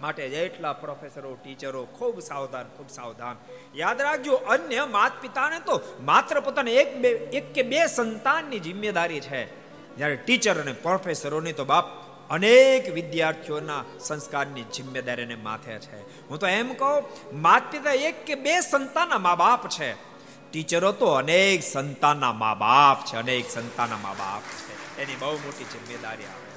[0.00, 3.36] માટે જેટલા પ્રોફેસરો ટીચરો ખૂબ સાવધાન ખૂબ સાવધાન.
[3.74, 9.20] યાદ રાખજો, અન્ય માત પિતાને તો માત્ર પોતાને એક બે, એક કે બે સંતાનની જિમ્મેદારી
[9.20, 9.42] છે.
[9.96, 11.84] જ્યારે ટીચર અને પ્રોફેસરોની તો બાપ
[12.30, 16.28] અનેક વિદ્યાર્થીઓના સંસ્કારની જિમ્મેદારીને માથે છે.
[16.28, 17.04] હું તો એમ કહું
[17.42, 19.92] માત પિતા એક કે બે સંતાનના મા બાપ છે.
[20.50, 25.02] ટીચરો તો અનેક સંતાનના મા બાપ છે, અનેક સંતાનના મા બાપ છે.
[25.02, 26.47] એની બહુ મોટી જિમ્મેદારી આવે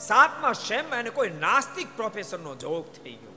[0.00, 3.30] સાતમા શેમ એને કોઈ નાસ્તિક પ્રોફેસરનો જોગ થઈ ગયો.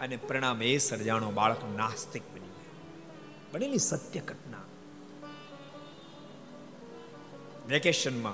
[0.00, 2.74] અને પ્રણામ એ સર્જાણો બાળક નાસ્તિક બની ગયો.
[3.52, 4.58] બનેલી સત્ય ઘટના.
[7.66, 8.32] વેકેશનમાં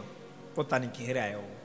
[0.55, 1.61] પોતાની ઘેરે આવ્યો.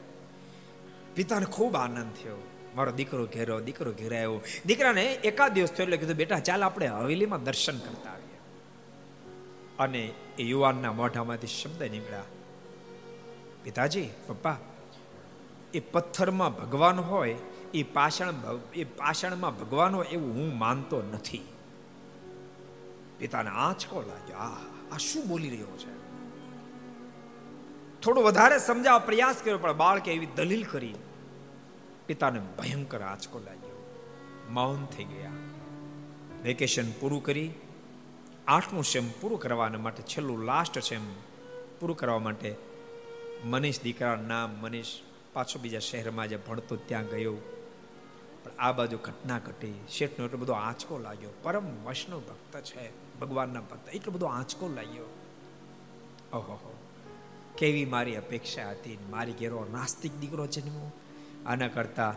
[1.16, 2.48] પિતાને ખૂબ આનંદ થયો.
[2.76, 4.42] મારો દીકરો ઘેરો દીકરો ઘેરે આવ્યો.
[4.66, 8.40] દીકરાને એકાદ દિવસ થયો એટલે કીધું, બેટા, ચાલ આપણે હવેલીમાં દર્શન કરતા આવીએ.
[9.80, 12.24] અને એ યુવાનના મોઢામાંથી શબ્દ નીકળ્યા.
[13.64, 14.58] પિતાજી, પપ્પા
[15.76, 17.36] એ પથ્થરમાં ભગવાન હોય,
[17.74, 18.34] એ પાષાણ
[18.74, 21.42] એ પાષાણમાં ભગવાન હોય એવું હું માનતો નથી.
[23.20, 24.50] પિતાને આંચકો લાગ્યો, આ
[24.92, 25.96] આ શું બોલી રહ્યો છે?
[28.02, 30.96] થોડું વધારે સમજાવવા પ્રયાસ કર્યો, પણ બાળકે એવી દલીલ કરી.
[32.08, 33.76] પિતાને ભયંકર આંચકો લાગ્યો.
[34.50, 35.32] મૌન થઈ ગયા.
[36.44, 37.52] વેકેશન પૂરું કરી.
[38.48, 41.02] આઠમું સેમ પૂરું કરવાના માટે છેલ્લું લાસ્ટ સેમ
[41.80, 42.56] પૂરું કરવા માટે
[43.46, 44.86] મનીષ દીકરા નામ મનીષ
[45.36, 47.34] પાછો બીજા શહેરમાં જે ભણતો ત્યાં ગયો.
[48.44, 49.80] પણ આ બાજુ ઘટના ઘટી.
[49.90, 51.30] શેઠનો એટલો બધો આંચકો લાગ્યો.
[51.44, 52.90] પરમ વૈષ્ણવ ભક્ત છે.
[53.20, 53.90] ભગવાનના ભક્ત.
[53.90, 55.04] એટલો બધો આંચકો લાગ્યો.
[56.34, 56.78] ઓહો
[57.58, 59.00] કેવી મારી અપેક્ષા હતી.
[59.10, 60.92] મારી ઘેરો નાસ્તિક દીકરો જન્મો
[61.46, 62.16] આના કરતા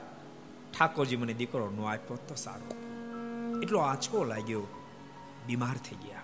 [0.78, 2.72] ઠાકોરજી મને દીકરો નો આપ્યો તો સારો.
[3.62, 4.66] એટલો આંચકો લાગ્યો.
[5.46, 6.22] બીમાર થઈ ગયા.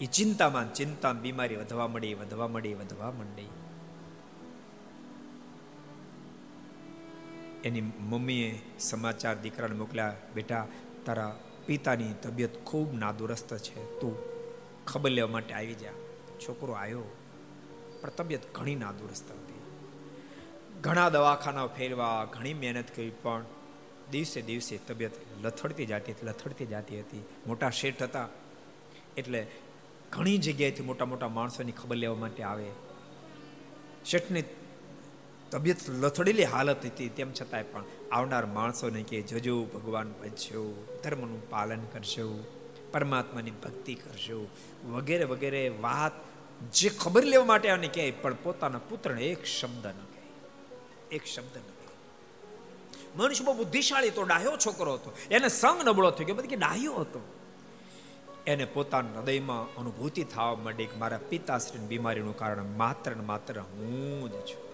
[0.00, 3.48] એ ચિંતામાં ચિંતા બીમારી વધવા મળી વધવા મળી, વધવા માંડી
[7.64, 8.50] એની મમ્મીએ
[8.80, 10.66] સમાચાર દીકરાને મોકલ્યા, બેટા,
[11.06, 11.32] તારા
[11.66, 14.00] પિતાની તબિયત ખૂબ નાદુરસ્ત છે.
[14.00, 14.16] તું
[14.86, 15.96] ખબર લેવા માટે આવી જા.
[16.40, 17.04] છોકરો આવ્યો
[18.00, 19.60] પણ તબિયત ઘણી નાદુરસ્ત હતી.
[20.80, 23.44] ઘણા દવાખાના ફેરવા, ઘણી મહેનત કરી, પણ
[24.10, 27.24] દિવસે દિવસે તબિયત લથડતી જતી હતી લથડતી જતી હતી.
[27.46, 28.28] મોટા શેઠ હતા,
[29.16, 29.46] એટલે
[30.12, 32.70] ઘણી જગ્યાએથી મોટા મોટા માણસોની ખબર લેવા માટે આવે.
[34.06, 34.44] શેઠની
[35.50, 41.80] તબિયત લથડેલી હાલત હતી, તેમ છતાંય પણ આવનાર માણસોને કે જજો ભગવાન ભજશો ધર્મનું પાલન
[41.92, 42.44] કરશો
[42.92, 44.46] પરમાત્માની ભક્તિ કરશો
[44.90, 46.12] વગેરે વગેરે વાત
[46.72, 50.22] જે ખબર લેવા માટે આને કહે પણ પોતાના પુત્રને એક શબ્દ ન કહે.
[51.16, 51.88] એક શબ્દ ન કહે.
[53.16, 56.94] મનુષ્ય બહુ બુદ્ધિશાળી તો ડાહ્યો છોકરો હતો, એને સંગ નબળો થયો, કે બધી કે ડાહ્યો
[56.94, 57.20] હતો.
[58.46, 64.28] એને પોતાના હૃદયમાં અનુભૂતિ થવા માંડી કે મારા પિતાશ્રીની બીમારીનું કારણ માત્ર ને માત્ર હું
[64.30, 64.69] જ છું.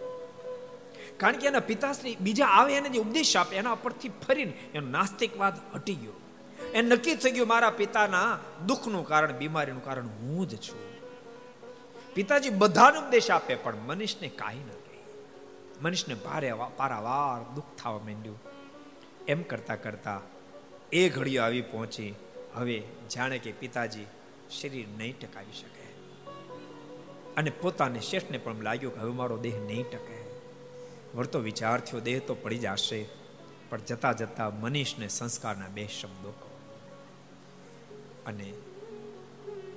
[1.17, 5.75] કારણ કે એના પિતાશ્રી બીજા આવે એને જે ઉપદેશ આપે, એના પરથી ફરીને એનો નાસ્તિકવાદ
[5.75, 6.13] હટી ગયો.
[6.75, 10.79] એ નક્કી થઈ ગયું મારા પિતાના દુઃખનું કારણ, બીમારીનું કારણ હું જ છું.
[12.15, 14.99] પિતાજી બધાનો ઉપદેશ આપે, પણ મનીષને કાંઈ ન કહે.
[15.83, 18.41] મનીષને ભારે પારાવાર દુઃખ થવા માંડ્યું.
[19.29, 20.21] એમ કરતા કરતા
[20.93, 22.15] એ ઘડીઓ આવી પહોંચી.
[22.55, 22.83] હવે
[23.15, 24.07] જાણે કે પિતાજી
[24.61, 25.87] શરીર નહીં ટકાવી શકે.
[27.37, 30.26] અને પોતાને શેઠને પણ લાગ્યું કે હવે મારો દેહ નહીં ટકે.
[31.17, 33.07] વળતો વિચાર થયો, દેહ તો પડી જશે.
[33.69, 36.33] પણ જતા જતા મનીષને સંસ્કારના બે શબ્દો
[38.27, 38.53] અને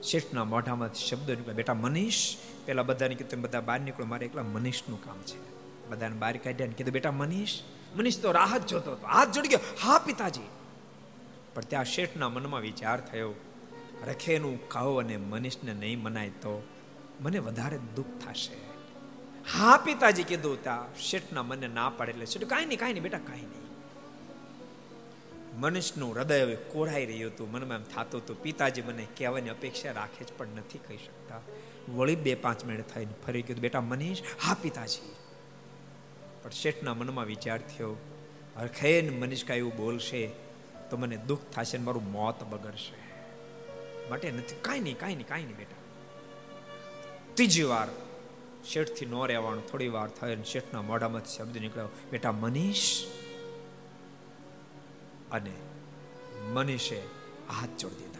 [0.03, 5.03] શેઠના મોઢામાં શબ્દો નીકળ્યા, બેટા મનીષ, પેલા બધાને કીધું બધા બહાર નીકળો, મારે એકલા મનીષનું
[5.05, 5.39] કામ છે.
[5.89, 7.61] બધાને બહાર કાઢ્યા કીધું, બેટા મનીષ
[7.95, 9.59] મનીષ તો રાહત જોતો હતો, હાથ જોડી ગયો.
[9.81, 10.47] હા, પિતાજી.
[11.53, 13.33] પણ ત્યાં શેઠના મનમાં વિચાર થયો,
[14.07, 16.63] રખેનું કહો અને મનીષને નહીં મનાય તો
[17.21, 18.68] મને વધારે દુઃખ થશે.
[19.53, 23.17] હા, પિતાજી કીધું ત્યાં શેઠના મને ના પાડે એટલે શેઠ કાંઈ નહીં કાંઈ નહીં, બેટા,
[23.17, 23.69] કાંઈ નહીં.
[25.59, 30.25] મનુષ્યનું હૃદય હવે કોરાઈ રહ્યું હતું, મનમાં એમ થતું હતું, પિતાજી મને કહેવાની અપેક્ષા રાખે
[30.25, 31.41] જ પણ નથી કહી શકતા.
[31.95, 35.15] વળી બે પાંચ મિનિટ થઈને ફરી કીધું બેટા, મનીષ, હા, પિતાજી.
[36.43, 37.95] પણ શેઠના મનમાં વિચાર થયો
[38.57, 40.27] હરખેન મનીષ કાંઈ એવું બોલશે,
[40.89, 42.99] તો મને દુઃખ થશે ને મારું મોત બગડશે.
[44.09, 45.75] માટે નથી, કાંઈ નહીં કાંઈ નહીં કાંઈ નહીં, બેટા.
[47.33, 47.87] ત્રીજી વાર
[48.65, 49.67] શેઠથી નો રહેવાનું.
[49.67, 53.05] થોડી વાર થાય શેઠના મોઢામાંથી શબ્દ નીકળ્યો, બેટા મનીષ.
[55.31, 55.51] અને
[56.53, 56.99] મનીષે
[57.49, 58.19] હાથ જોડી દીધા.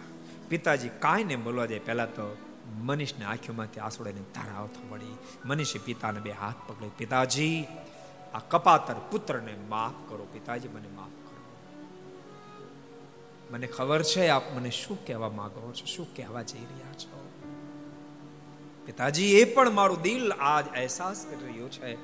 [0.50, 2.38] પિતાજી કાંઈ ને બોલવા જાય પહેલા તો
[2.76, 6.90] મનીષને આંખોમાંથી આંસુડાની ધારા આવતો મળી મનીષે પિતાને બે હાથ પકડી.
[6.98, 7.66] પિતાજી,
[8.34, 10.28] આ કપાતર પુત્રને માફ કરો.
[10.34, 11.76] પિતાજી, મને માફ કરો.
[13.52, 15.86] મને ખબર છે, આપ મને શું કહેવા માંગો છો?
[15.86, 17.18] શું કહેવા જઈ રહ્યા છો?
[18.90, 21.98] પિતાજી, એ પણ મારું દિલ આજ અહેસાસ કરી રહ્યું છે.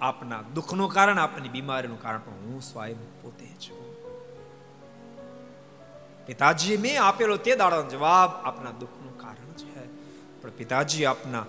[0.00, 4.06] આપના દુઃખનું કારણ, આપની બીમારીનું કારણ પણ હું સ્વયં પોતે છું.
[6.26, 9.86] પિતાજી મેં આપેલો તે દાડાનો જવાબ આપના દુઃખનું કારણ છે.
[10.42, 11.44] પણ પિતાજી આપના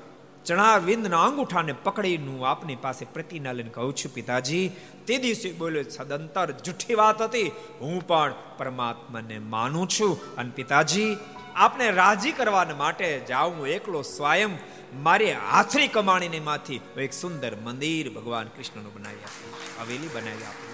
[0.45, 4.71] ચણા વિંદના અંગૂઠાને પકડીનું આપની પાસે પ્રતિના લઈને કહું છું, પિતાજી,
[5.07, 7.51] તે દિવસે બોલ્યો સદંતર જુઠ્ઠી વાત હતી.
[7.81, 10.35] હું પણ પરમાત્માને માનું છું.
[10.35, 11.17] અને પિતાજી,
[11.55, 18.09] આપને રાજી કરવા માટે જાઉં હું એકલો સ્વયં મારી હાથરી કમાણીને માંથી એક સુંદર મંદિર
[18.09, 20.73] ભગવાન કૃષ્ણનું બનાવી આપ્યું હવેલી બનાવી આપ્યું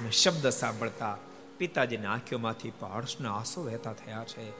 [0.00, 1.16] અને શબ્દ સાંભળતા
[1.58, 4.52] પિતાજીની આંખોમાંથી હર્ષના આંસુ વહેતા થયા છે.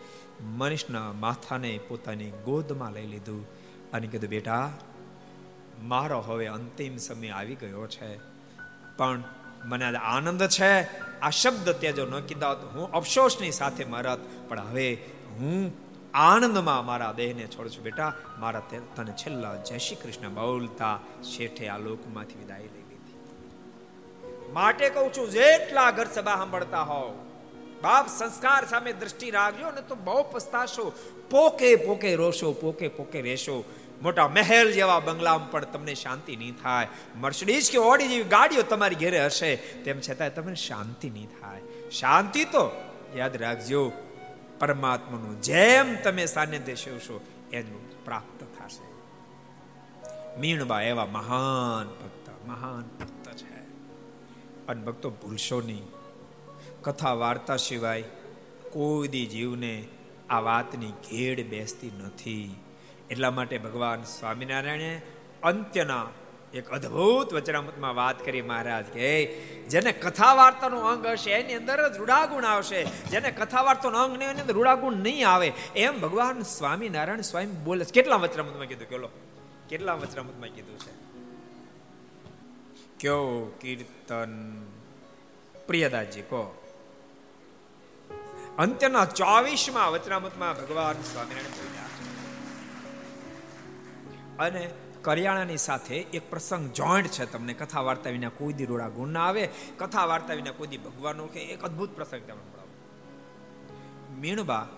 [0.43, 3.47] મનીષના માથાને પોતાની ગોદમાં લઈ લીધું
[3.91, 4.73] અને કીધું, બેટા,
[5.83, 8.17] મારો હવે અંતિમ સમય આવી ગયો છે.
[8.97, 9.23] પણ
[9.65, 10.81] મને આનંદ છે.
[11.21, 14.19] આ શબ્દ તેજો ન કીધા હું અફસોસની સાથે મરત.
[14.49, 14.95] પણ હવે
[15.31, 15.84] હું
[16.15, 17.83] આનંદમાં મારા દેહને છોડ છું.
[17.83, 18.63] બેટા, મારા
[18.97, 23.15] તને છેલ્લા જય શ્રી કૃષ્ણ બોલતા શેઠે આ લોકમાંથી વિદાય લઈ લીધી.
[24.53, 27.15] માટે કહું છું, જેટલા ઘર સભા સાંભળતા હોવ,
[27.83, 30.93] બાપ સંસ્કાર સામે દ્રષ્ટિ રાખજો ને તો બહુ પસ્તાશો.
[31.31, 33.65] પોકે પોકે રોશો, પોકે પોકે રહેશો
[34.03, 36.89] મોટા મહેલ જેવા બંગલામાં પણ તમને શાંતિ નહીં થાય.
[37.17, 39.57] મર્સિડીઝ કે ઓડી જેવી ગાડીઓ તમારી ઘરે હશે.
[39.57, 41.61] તેમ છતાં તમને શાંતિ નહીં થાય.
[41.91, 42.71] શાંતિ તો
[43.17, 43.93] યાદ રાખજો.
[44.65, 45.41] પરમાત્માનું.
[45.41, 47.21] જેમ તમે સાનિધ્ય સેવશો
[47.53, 48.95] એનું પ્રાપ્ત થશે.
[50.41, 53.55] મીણબા એવા મહાન ભક્ત મહાન ભક્ત છે.
[54.67, 55.87] અને ભક્તો ભૂલશો નહીં.
[56.83, 58.03] કથા વાર્તા સિવાય
[58.73, 59.85] કોઈ દી જીવને
[60.31, 62.57] આ વાતની ઘેડ બેસતી નથી.
[63.11, 65.03] એટલા માટે ભગવાન સ્વામિનારાયણે
[65.43, 66.07] અંત્યના
[66.55, 69.27] એક અદ્ભુત વચરામતમાં વાત કરી મહારાજ કે
[69.69, 72.85] જેને કથા વાર્તાનું અંગ હશે, એની અંદર જ રૂડાગુણ આવશે.
[72.85, 75.53] જેને કથા વાર્તાનો અંગ નહીં, એની અંદર રૂડાગુણ નહીં આવે.
[75.77, 78.89] એમ ભગવાન સ્વામિનારાયણ સ્વયં બોલે કેટલા વચરામતમાં કીધું?
[78.89, 79.09] કેલો.
[79.69, 80.93] કેટલા વચરામતમાં કીધું છે?
[83.01, 84.63] કયો કીર્તન?
[85.67, 86.61] પ્રિયદાસજી, કહો.
[88.59, 91.85] અંત્યના ચોવીસમાં વચનામતમાં ભગવાન સ્વામિનારાયણ બોલ્યા.
[94.47, 94.71] અને
[95.05, 97.33] કરિયાણાની સાથે એક પ્રસંગ જોઈન્ટ છે.
[97.33, 99.49] તમને કથા વાર્તા વિના કોઈ દી રોડા ગુણ ના આવે.
[99.77, 102.69] કથા વાર્તા વિના કોઈ દી ભગવાનનો કે એક અદ્ભુત પ્રસંગ તમને મળાવો
[104.21, 104.69] મીણબા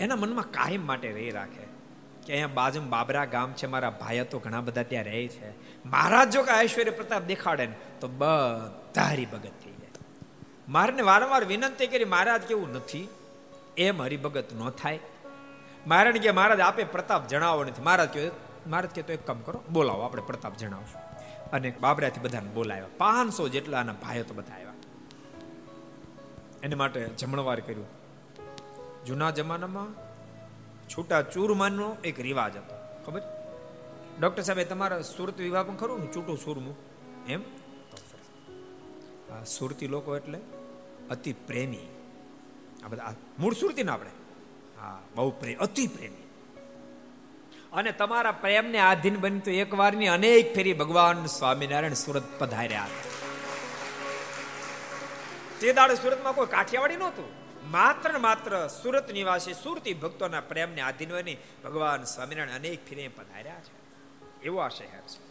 [0.00, 1.68] એના મનમાં કાયમ માટે રહી રાખે.
[2.26, 5.50] કે અહીંયા બાજુ બાબરા ગામ છે, મારા ભાઈઓ તો ઘણા બધા ત્યાં રહે છે.
[5.88, 9.88] મહારાજ જો કે ઐશ્વર્ય પ્રતાપ દેખાડે ને, તો બધા હરિભગત થઈ જાય.
[10.68, 13.08] મારને વારંવાર વિનંતી કરી, મહારાજ, કેવું નથી?
[13.76, 14.98] એમ હરિભગત ન થાય.
[15.86, 17.82] મારણ કે, મહારાજ, આપે પ્રતાપ જણાવો નથી.
[17.82, 18.30] મહારાજ કહે
[18.68, 21.00] મહારાજ કે તો એક કામ કરો, બોલાવો, આપણે પ્રતાપ જણાવશું.
[21.50, 22.86] અને બાબરાથી બધાને બોલાવ્યા.
[22.98, 24.72] પાંચસો જેટલા આના ભાઈઓ તો બધા આવ્યા.
[26.62, 27.86] એને માટે જમણવાર કર્યું.
[29.04, 30.08] જૂના જમાનામાં
[30.88, 32.74] છૂટા ચૂરમાનનો એક રિવાજ હતો.
[33.06, 33.22] ખબર?
[34.20, 36.06] ડોક્ટર સાહેબ તમારા સુરત પણ ખરું ને?
[36.06, 36.76] છૂટું
[37.26, 37.42] એમ?
[39.44, 40.38] સુરતી લોકો એટલે
[41.10, 41.78] અતિ પ્રેમી.
[42.84, 44.10] આ બધા મૂળ સુરતી ને આપણે.
[44.80, 46.27] હા, બહુ પ્રેમ અતિ પ્રેમી.
[47.72, 52.86] અને તમારા પ્રેમને આધીન બની તો એક વારની અનેક ફેરી ભગવાન સ્વામિનારાયણ સુરત પધાર્યા.
[55.60, 57.24] તે દાડે સુરતમાં કોઈ કાઠિયાવાડી નહોતું.
[57.70, 63.54] માત્ર ને માત્ર સુરત નિવાસી સુરતી ભક્તોના પ્રેમને આધીન બની ભગવાન સ્વામિનારાયણ અનેક ફેરી પધાર્યા
[63.54, 63.78] છે.
[64.42, 65.28] એવો આ શહેર છે.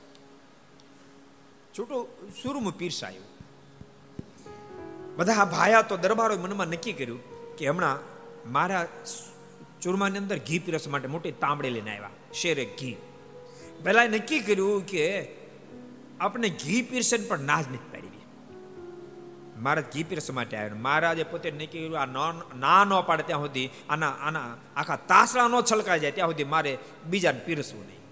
[1.77, 2.07] છૂટું
[2.43, 3.25] સુરમ પીરસાયું.
[5.15, 7.19] બધા ભાયા તો દરબારો મનમાં નક્કી કર્યું
[7.55, 7.97] કે હમણાં
[8.51, 8.87] મારા
[9.81, 12.09] ચૂરમાની અંદર ઘી પીરસ માટે મોટી તાંબડી લઈને આવ્યા.
[12.33, 12.97] શેરે ઘી
[13.83, 15.03] પહેલા નક્કી કર્યું કે
[16.19, 18.07] આપણે ઘી પીરસન પણ ના જ નથી પાડી
[19.57, 23.67] મહારાજ ઘી પીરસવા માટે આવ્યા મહારાજે પોતે નક્કી કર્યું આ ના ન પાડે ત્યાં સુધી
[23.89, 28.03] આના આના આખા તાસરા નો છલકાઈ જાય ત્યાં સુધી મારે બીજાને પીરસવું નહીં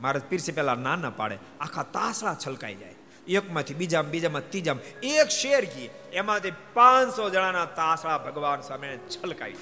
[0.00, 2.96] મહારાજ પીરસે પહેલા ના ના પાડે આખા તાસરા છલકાઈ જાય
[3.38, 9.56] એકમાંથી બીજામાં બીજામાં ત્રીજામાં એક શેર ઘી એમાંથી પાંચસો જણાના તાસળા ભગવાન સામે છલકાઈ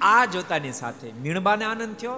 [0.00, 2.12] આ જોતાની સાથે મીણબાને આનંદ થયો.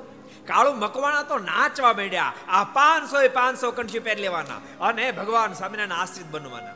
[0.46, 2.32] કાળું મકવાણા તો નાચવા માંડ્યા.
[2.48, 6.74] આ પાંચસો પાંચસો કંઠી પહેર લેવાના અને ભગવાન સ્વામિનારાયણ આશ્રિત બનવાના.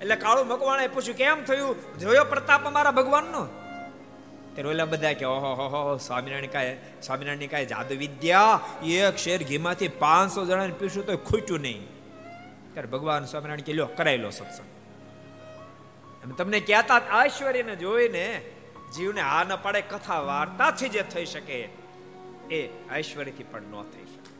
[0.00, 1.98] એટલે કાળું મકવાણાએ પૂછ્યું, કેમ થયું?
[1.98, 3.44] જોયો પ્રતાપ અમારા ભગવાનનો?
[3.44, 8.60] ત્યારે રોયલા બધા કે, ઓહો, હો હો સ્વામિનારાયણ કાંઈ સ્વામિનારાયણ કાંઈ જાદુ વિદ્યા?
[8.84, 11.88] એક શેર ઘીમાંથી પાંચસો જણાને પીશું તો ખૂટ્યું નહીં.
[12.72, 14.68] ત્યારે ભગવાન સ્વામિનારાયણ કે લો કરાવી લો સત્સંગ.
[16.32, 18.44] તમને કહેતા ઐશ્વર્યને જોઈને
[18.94, 21.58] જીવને આ ન પડે, કથા વાર્તાથી જે થઈ શકે,
[22.50, 22.60] એ
[22.96, 24.30] ઐશ્વર્યથી પણ ન થઈ શકે.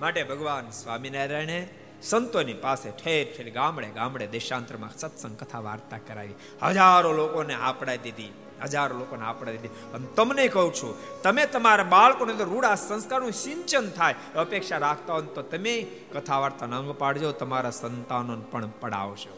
[0.00, 1.60] માટે ભગવાન સ્વામિનારાયણે
[2.02, 6.36] સંતોની પાસે ઠેર ઠેર ગામડે ગામડે દેશાંતરમાં સત્સંગ, કથા વાર્તા કરાવી.
[6.62, 8.32] હજારો લોકોને આપડાઈ દીધી,
[8.62, 9.90] હજારો લોકોને આપડાઈ દીધી.
[9.94, 15.20] અને તમને કહું છું, તમે તમારા બાળકોને તો રૂડા સંસ્કારનું સિંચન થાય, અપેક્ષા રાખતા હો
[15.20, 15.74] તો તમે
[16.12, 19.36] કથા વાર્તા અંગ પાડજો, તમારા સંતાનો પણ પડાવશો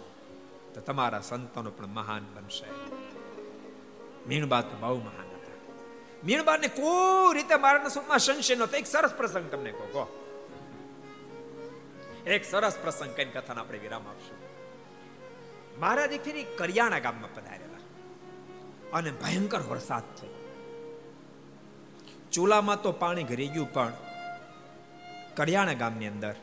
[0.74, 2.79] તો તમારા સંતાનો પણ મહાન બનશે.
[4.30, 5.58] મીણબા તો બહુ મહાન હતા.
[6.24, 10.04] મીણબાને કોઈ રીતે મારાના સુખમાં સંશય નતો એક સરસ પ્રસંગ તમને કહો કહો.
[12.26, 14.38] એક સરસ પ્રસંગ કઈ કથાને આપણે વિરામ આપશું.
[15.80, 17.80] મારા દીકરી કરિયાણા ગામમાં પધારેલા.
[18.92, 20.36] અને ભયંકર વરસાદ થયો.
[22.32, 23.92] ચૂલામાં તો પાણી ઘરી ગયું, પણ
[25.36, 26.34] કરિયાણા ગામની અંદર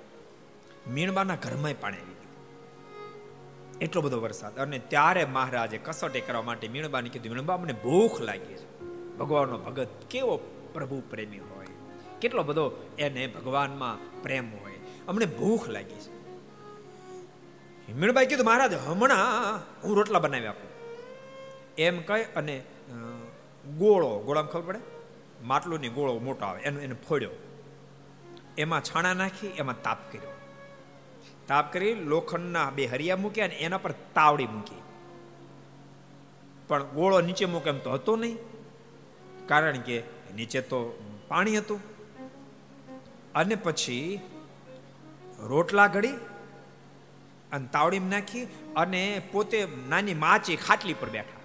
[0.88, 2.27] મીણબાના ઘરમાં પાણી આવી ગયું.
[3.82, 4.58] એટલો બધો વરસાદ.
[4.58, 8.80] અને ત્યારે મહારાજે કસોટી કરવા માટે મીણબાને કીધું, મીણબા, મને ભૂખ લાગી છે.
[9.18, 10.38] ભગવાનનો ભગત કેવો
[10.74, 11.68] પ્રભુ પ્રેમી હોય?
[12.22, 14.74] કેટલો બધો એને ભગવાનમાં પ્રેમ હોય?
[15.08, 16.18] અમને ભૂખ લાગી છે.
[17.94, 20.70] મીણબાઈ કીધું, મહારાજ, હમણાં હું રોટલા બનાવી આપું.
[21.76, 22.64] એમ કહે અને
[23.78, 24.80] ગોળો, ગોળામાં ખબર પડે?
[25.44, 27.30] માટલુંની ગોળો મોટો આવે, એનો એને ફોડ્યો.
[28.58, 30.37] એમાં છાણા નાખી, એમાં તાપ કર્યો.
[31.48, 34.82] તાપ કરી લોખંડના બે હરિયા મૂક્યા અને એના પર તાવડી મૂકી.
[36.68, 38.38] પણ ગોળો નીચે મૂકે એમ તો હતો નહીં.
[39.48, 40.04] કારણ કે
[40.36, 41.82] નીચે તો પાણી હતું.
[43.36, 44.20] અને પછી
[45.40, 46.12] રોટલા ઘડી
[47.52, 48.44] અને તાવડીમાં નાખી
[48.76, 51.38] અને પોતે નાની માચી ખાટલી પર બેઠા.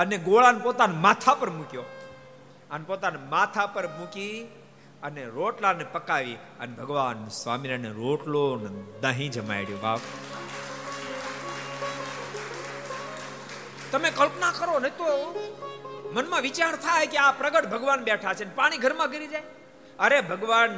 [0.00, 1.82] અને ગોળાને પોતાના માથા પર મૂક્યો.
[2.70, 4.48] અને પોતાના માથા પર મૂકી
[5.02, 8.56] અને રોટલાને પકાવી અને ભગવાન સ્વામિનારાયણ રોટલો
[9.00, 9.80] દહીં જમાડ્યું.
[9.80, 10.00] બાપ.
[13.92, 15.06] તમે કલ્પના કરો ને તો
[16.12, 19.42] મનમાં વિચાર થાય કે આ પ્રગટ ભગવાન બેઠા છે પાણી ઘરમાં ગરી જાય.
[19.98, 20.70] અરે ભગવાન,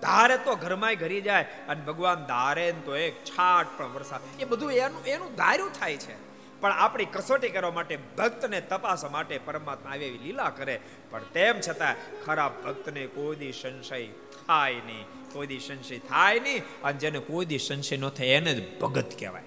[0.00, 4.20] ધારે તો ઘરમાં ઘરી જાય અને ભગવાન ધારે તો એક છાટ પણ વરસાદ.
[4.40, 6.27] એ બધું એનું એનું ધાર્યું થાય છે.
[6.60, 10.80] પણ આપણી કસોટી કરવા માટે ભક્તને તપાસવા માટે પરમાત્મા આવે એવી લીલા કરે.
[11.10, 11.94] પણ તેમ છતાં
[12.24, 14.06] ખરાબ ભક્તને કોઈ દી સંશય
[14.46, 15.04] થાય નહીં.
[15.32, 19.42] કોઈ દી સંશય થાય નહીં અને જેને કોઈ સંશય ન થાય એને જ ભગત કહેવાય.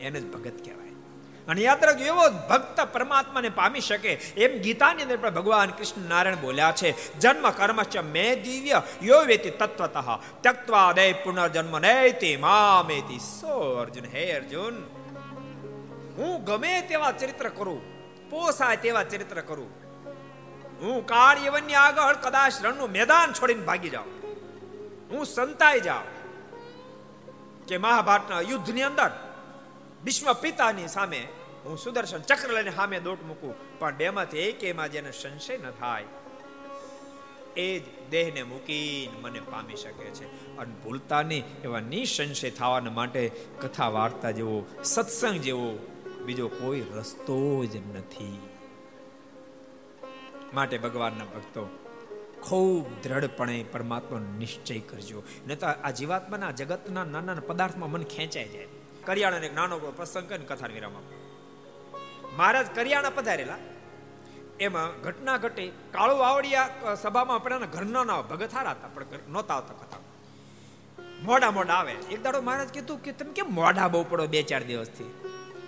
[0.00, 0.88] એને જ ભગત કહેવાય.
[1.48, 6.36] અને યાદ રાખજો, એવો ભક્ત પરમાત્માને પામી શકે એમ ગીતાની અંદર પણ ભગવાન કૃષ્ણ નારાયણ
[6.36, 7.18] બોલ્યા છે.
[7.18, 10.08] જન્મ કર્મશ્ચ મે દિવ્ય યો વેતિ તત્વતઃ.
[10.40, 13.18] ત્યક્ત્વા દે પુનર્જન્મ નૈતિ મામેતિ.
[13.18, 14.97] સો અર્જુન, હે અર્જુન.
[16.18, 17.80] હું ગમે તેવા ચરિત્ર કરું,
[18.30, 19.70] પોસાય તેવા ચરિત્ર કરું.
[20.80, 24.12] હું કાર્યવન્ય આગળ કદાચ રણનું મેદાન છોડીને ભાગી જાઉં.
[25.10, 26.08] હું સંતાઈ જાઉં
[27.68, 29.10] કે મહાભારતના યુદ્ધની અંદર
[30.04, 31.20] ભીષ્મ પિતાની સામે
[31.64, 36.08] હું સુદર્શન ચક્ર લઈને સામે દોટ મૂકું, પણ બેમાંથી એકેમાં જેને સંશય ન થાય,
[37.56, 40.26] એ જ દેહને મૂકીને મને પામી શકે છે.
[40.58, 43.22] અને ભૂલતા નહીં એવા નિસંશય થવાના માટે
[43.62, 45.70] કથા વાર્તા જેવો, સત્સંગ જેવો
[46.28, 48.38] બીજો કોઈ રસ્તો જ નથી.
[50.54, 51.62] માટે ભગવાનના ભક્તો,
[52.42, 55.22] ખૂબ દ્રઢપણે પરમાત્માનો નિશ્ચય કરજો.
[55.46, 58.68] નહીં તો આ જીવાત્માના જગતના નાના પદાર્થમાં મન ખેંચાઈ જાય.
[59.04, 60.92] કરિયાણાનો એક નાનો પ્રસંગ કરીને કથા વિરામ
[62.36, 63.58] મહારાજ કરિયાણા પધારેલા.
[64.60, 65.68] એમાં ઘટના ઘટી.
[65.92, 70.00] કાળુ વાવડિયા સભામાં આપણે ઘરના ના ભગત હતા, પણ નહોતા આવતા કથા.
[71.22, 71.92] મોડા મોડા આવે.
[71.92, 75.08] એક દાડો મહારાજ કીધું કે તમે કેમ મોડા બહુ પડો બે ચાર દિવસથી?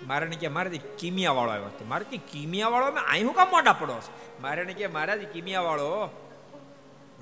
[0.07, 1.85] મારે કે મારે કિમિયા વાળો આવ્યો હતો.
[1.85, 4.01] મારે કે કિમિયા વાળો અમે અહીં હું કામ મોટા પડો
[4.41, 6.09] મારે કે મહારાજ કિમિયા વાળો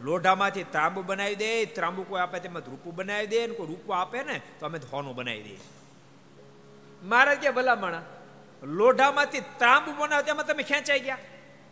[0.02, 4.24] લોઢામાંથી ત્રાંબુ બનાવી દે, ત્રાંબુ કોઈ આપે તેમાં રૂપું બનાવી દે ને કોઈ રૂપું આપે
[4.24, 5.60] ને તો અમે ધોનું બનાવી દઈએ.
[7.04, 8.02] મહારાજ કે ભલા
[8.64, 11.18] લોઢામાંથી ત્રાંબુ બનાવ તેમાં તમે ખેંચાઈ ગયા.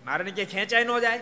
[0.06, 1.20] મારે કે ખેંચાઈ ન જાય.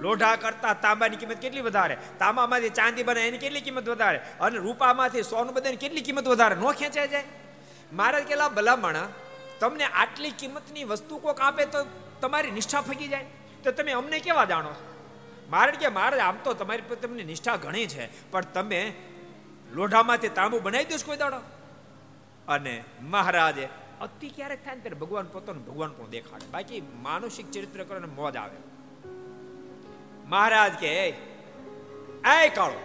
[0.00, 1.96] લોઢા કરતા તાંબાની કિંમત કેટલી વધારે?
[2.18, 4.18] તાંબામાંથી ચાંદી બને એની કેટલી કિંમત વધારે?
[4.40, 6.54] અને રૂપામાંથી સોનું બને કેટલી કિંમત વધારે?
[6.54, 7.24] ન ખેંચાઈ જાય.
[7.92, 9.08] મહારાજ કેલા ભલામણા,
[9.60, 11.80] તમને આટલી કિંમતની વસ્તુ કોક આપે તો
[12.20, 13.26] તમારી નિષ્ઠા ફગી જાય?
[13.64, 14.72] તો તમે અમને કેવા જાણો
[15.50, 18.80] મહારાજ કે મહારાજ આમ તો તમારી તમને નિષ્ઠા ઘણી છે, પણ તમે
[19.72, 21.40] લોઢામાંથી તાંબુ બનાવી દો કોઈ દાડો?
[22.48, 23.68] અને મહારાજે,
[24.00, 26.46] અતિ ક્યારેક થાય ને ત્યારે ભગવાન પોતાનું ભગવાન પણ દેખાડે.
[26.46, 28.58] બાકી માનસિક ચરિત્ર કરીને મોજ આવે.
[30.26, 32.80] મહારાજ કે એ કાળો,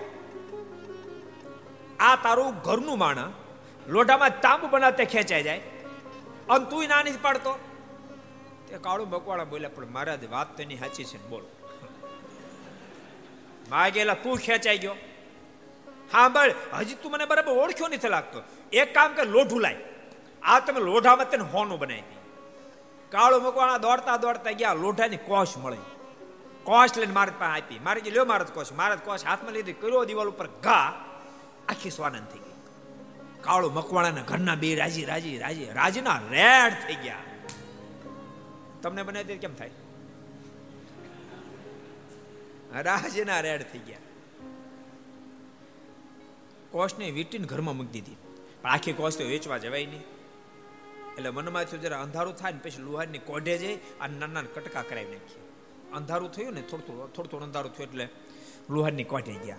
[2.00, 3.32] આ તારું ઘરનું માણા
[3.88, 5.60] લોઢામાં તાંબુ બનાવતે ખેંચાઈ જાય.
[6.50, 7.60] અને તું નાની પાડતો.
[8.68, 11.48] તે કાળું બકવાળા બોલ્યા, પણ મહારાજ, વાત તો એની સાચી છે બોલો.
[13.70, 14.96] માગેલા તું ખેંચાઈ ગયો.
[16.14, 18.42] હા બળ હજી તું મને બરાબર ઓળખ્યો નથી લાગતો.
[18.74, 19.76] એક કામ કર, લોઢું લાય.
[20.44, 22.18] આ તમે લોઢામાં તેને હોનું બનાવી દી
[23.10, 25.78] કાળો મકવાણા દોડતા દોડતા ગયા, લોઢાની કોશ મળી.
[26.64, 27.80] કોશ લઈને મારે પાસે આપી.
[27.80, 28.72] મારે લ્યો, મારે કોશ.
[28.72, 30.94] મારે કોશ હાથમાં લીધી, કર્યો, દિવાલ ઉપર ઘા.
[31.70, 32.40] આખી સ્વાનંદ થઈ
[33.48, 37.16] કાળો મકવાણાના ઘરના બે રાજી રાજી રાજી, રાજના રેડ થઈ ગયા.
[38.82, 39.70] તમને બનાવી કેમ થાય?
[42.74, 43.98] રાજના રેડ થઈ ગયા.
[46.72, 48.18] કોષને વીટીને ઘરમાં મૂકી દીધી.
[48.62, 50.04] પણ આખી કોષ તો વેચવા જવાય નહીં.
[51.18, 55.06] એટલે મનમાં થયું જરા અંધારું થાય ને પછી લુહારની કોઢે જઈ આ નાના કટકા કરાવી
[55.06, 55.44] નાખીએ
[55.94, 58.10] અંધારું થયું ને થોડું થોડું થોડું થોડું અંધારું થયું એટલે
[58.70, 59.58] લુહારની કોઢે ગયા.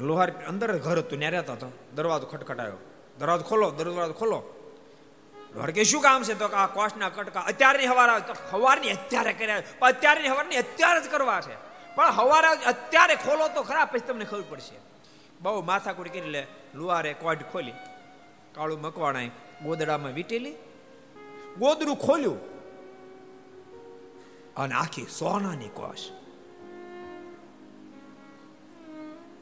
[0.00, 1.72] લુહાર અંદર ઘર હતું ત્યાં રહેતા હતો.
[1.94, 2.91] દરવાજો ખટખટાયો.
[3.18, 4.42] દરવાજો ખોલો દરવાજો ખોલો.
[5.74, 6.34] કે શું કામ છે?
[6.34, 11.10] તો આ કોષના કટકા અત્યારની હવાર આવે તો હવારની અત્યારે કર્યા અત્યારની હવારની અત્યારે જ
[11.10, 11.54] કરવા છે.
[11.94, 14.80] પણ હવારે અત્યારે ખોલો તો ખરા, પછી તમને ખબર પડશે.
[15.40, 17.72] બહુ માથાકૂટ કરી લે, લુહારે કોઢ ખોલી.
[18.54, 19.30] કાળું મકવાણાએ
[19.64, 20.54] ગોદડામાં વીટેલી.
[21.58, 22.52] ગોદડું ખોલ્યું.
[24.56, 26.10] અને આખી સોનાની કોશ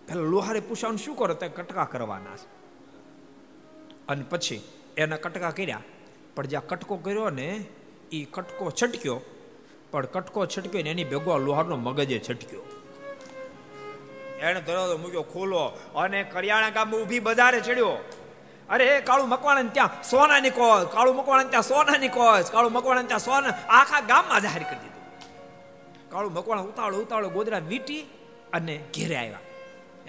[0.06, 1.34] પેલા લુહારે પૂછવાનું શું કરો?
[1.34, 2.59] તો કટકા કરવાના છે.
[4.10, 4.62] અને પછી
[4.96, 5.82] એના કટકા કર્યા.
[6.36, 7.64] પણ જ્યાં કટકો કર્યો ને
[8.12, 9.20] એ કટકો છટક્યો.
[9.90, 12.60] પણ કટકો છટક્યો ને એની ભેગો લોહારનો મગજે છટક્યો.
[14.40, 15.64] એને દરવાજો મૂક્યો ખોલો
[15.96, 18.04] અને કરિયાણા ગામમાં ઊભી બજારે ચડ્યો.
[18.70, 23.48] અરે, કાળું મકવાણા ત્યાં સોનાની કોચ કાળું મકવાણા ત્યાં સોનાની કોચ કાળું મકવાણા ત્યાં સોના,
[23.48, 25.30] આખા ગામમાં જાહેર કરી દીધું.
[26.10, 28.02] કાળું મકવાણા ઉતાળો ઉતાળો ગોદરા વીટી
[28.52, 29.38] અને ઘેરે આવ્યા.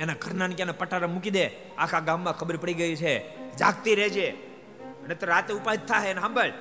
[0.02, 1.50] એના ઘરના ક્યાં પટારા મૂકી દે.
[1.78, 3.36] આખા ગામમાં ખબર પડી ગઈ છે.
[3.56, 4.30] જાગતી રહેજે.
[5.04, 6.52] અને તો રાતે ઉપાય થાય એને સાંભળ.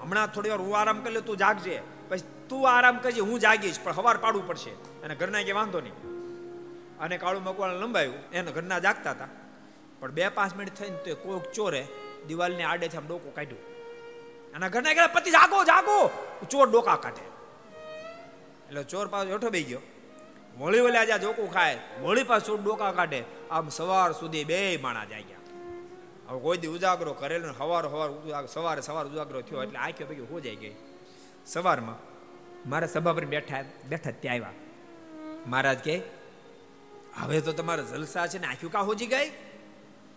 [0.00, 1.82] હમણાં થોડી વાર હું આરામ કરી લે, તું જાગજે.
[2.08, 4.70] પછી તું આરામ કરજે, હું જાગીશ, પણ હવાર પાડવું પડશે.
[4.70, 5.92] અને ઘરના કે વાંધો નહીં.
[6.98, 9.28] અને કાળું મકવાળ લંબાયું, એને ઘરના જાગતા હતા.
[10.00, 11.86] પણ બે પાંચ મિનિટ થઈને તો કોઈક ચોરે
[12.26, 13.58] દિવાલને આડેથી આમ ડોકો કાઢ્યું.
[14.54, 16.10] અને ઘરના ગયા પતિ જાગો જાગો.
[16.50, 17.24] ચોર ડોકા કાઢે.
[18.68, 19.78] એટલે ચોર પાછો હેઠો બે ગયો.
[20.58, 21.78] મોળી વલે આજે ચોખ્ખું ખાય
[22.28, 25.42] પાસે ચોર ડોકા કાઢે, આમ સવાર સુધી બે માણા જાય ગયા
[26.28, 30.40] હવે કોઈ દી ઉજાગરો કરેલો સવાર સવાર સવારે સવાર ઉજાગરો થયો એટલે આંખે પૈકી હો
[30.40, 30.74] જાય ગઈ.
[31.46, 31.98] સવારમાં
[32.70, 34.52] મારા સભા પર બેઠા બેઠા ત્યાં આવ્યા.
[35.46, 35.96] મહારાજ કે,
[37.20, 39.32] હવે તો તમારા જલસા છે ને આંખ્યું કા હોજી ગઈ?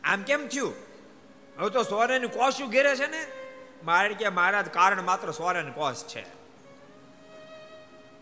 [0.03, 0.73] આમ કેમ થયું?
[1.59, 3.21] હવે તો સોરેની કોશું ઘેરે છે ને?
[3.83, 6.38] મારે કે, મહારાજ, કારણ માત્ર સોરેની કોશ છે.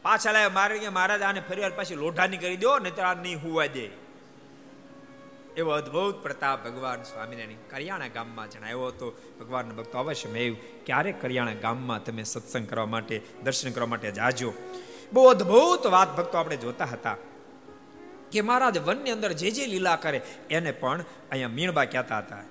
[0.01, 3.65] પાછા લાવ્યા મારે કે મહારાજ આને ફરીવાર પાછી લોઢાની કરી દો નહીં આ નહીં હોવા
[3.65, 3.89] દે.
[5.57, 9.21] એવો અદ્ભુત પ્રતાપ ભગવાન સ્વામિનારાયણ કરિયાણા ગામમાં જણાવ્યો હતો.
[9.39, 14.53] ભગવાન ભક્તો, અવશ્ય મેં ક્યારેક કરિયાણા ગામમાં તમે સત્સંગ કરવા માટે, દર્શન કરવા માટે જાજો.
[15.13, 17.15] બહુ અદ્ભુત વાત ભક્તો આપણે જોતા હતા
[18.31, 21.01] કે મહારાજ વનની અંદર જે જે લીલા કરે, એને પણ
[21.31, 22.43] અહીંયા મીણબા કહેતા હતા.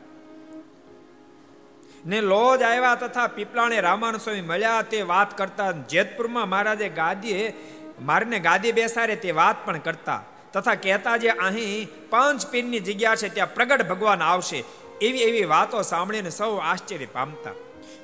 [2.07, 4.83] ને લોજ આવ્યા તથા પીપલાણે રામાનુ સ્વામી મળ્યા.
[4.83, 7.53] તે વાત કરતા જેતપુરમાં મહારાજે ગાદીએ
[8.01, 10.23] મારને ગાદી બેસાડે તે વાત પણ કરતા.
[10.53, 14.65] તથા કહેતા જે અહીં પાંચ પીરની જગ્યા છે, ત્યાં પ્રગટ ભગવાન આવશે.
[15.01, 17.51] એવી એવી વાતો સાંભળીને સૌ આશ્ચર્ય પામતા.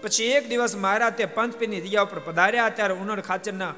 [0.02, 2.68] પછી એક દિવસ મહારાજ તે પંચપીરની જગ્યા ઉપર પધાર્યા.
[2.68, 3.72] ત્યારે ઉનડ ખાચરના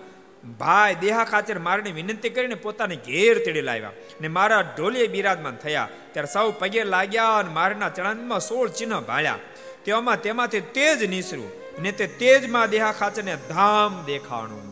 [0.58, 3.90] ભાઈ દેહા ખાચર મારની વિનંતી કરીને પોતાને ઘેર તેડી લાવ્યા
[4.20, 5.88] ને મારા ઢોલીએ બિરાજમાન થયા.
[6.12, 9.38] ત્યારે સૌ પગે લાગ્યા અને મારના ચરણમાં સોળ ચિહ્ન ભાળ્યા.
[9.84, 11.50] તેમાં તેમાંથી તેજ નીસરું
[11.82, 14.66] ને તે તેજમાં દેહા ખાચરને ધામ દેખાણું.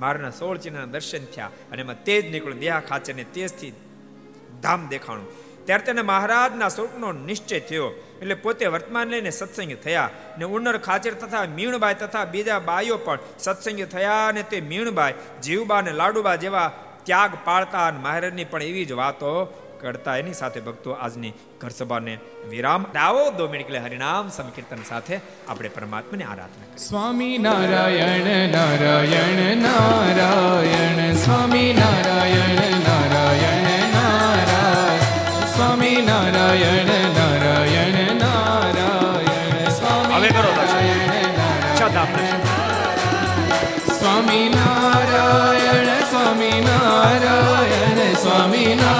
[0.00, 3.72] મારના સોળ ચિહ્નના દર્શન થયા અને એમાં તેજ નીકળ્યું, દેહા ખાચરને તેજથી
[4.62, 5.28] ધામ દેખાણું.
[5.66, 7.88] ત્યારે તેને મહારાજના સ્વરૂપનો નિશ્ચય થયો.
[8.20, 13.18] એટલે પોતે વર્તમાન લઈને સત્સંગ થયા ને ઉનર ખાચર તથા મીણબાઈ તથા બીજા બાઈઓ પણ
[13.38, 16.68] સત્સંગ થયા અને તે મીણબાઈ, જીવબા અને લાડુબા જેવા
[17.04, 19.30] ત્યાગ પાળતા અને મહારાજની પણ એવી જ વાતો
[19.80, 22.18] કરતા એની સાથે ભક્તો આજની ઘર સભાને
[22.50, 26.76] વિરામ આવો દો મિનિટ એટલે હરિનામ સંકીર્તન સાથે આપણે પરમાત્માને આરાધના કરીએ.
[26.76, 31.14] સ્વામી નારાયણ નારાયણ નારાયણ.
[31.14, 35.46] સ્વામી નારાયણ નારાયણ નારાયણ.
[35.46, 39.68] સ્વામી નારાયણ નારાયણ નારાયણ.
[39.68, 40.52] સ્વામી હવે કરો
[43.98, 48.99] સ્વામી નારાયણ સ્વામી નારાયણ સ્વામી નારાયણ.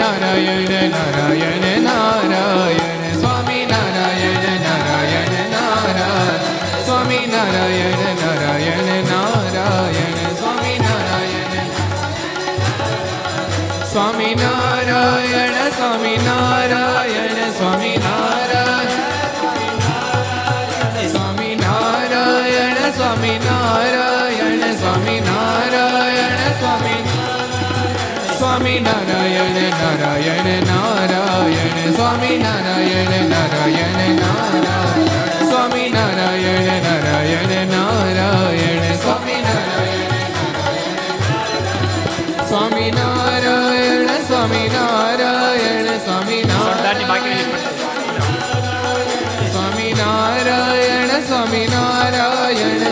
[0.00, 1.69] નારાયણ નારાયણ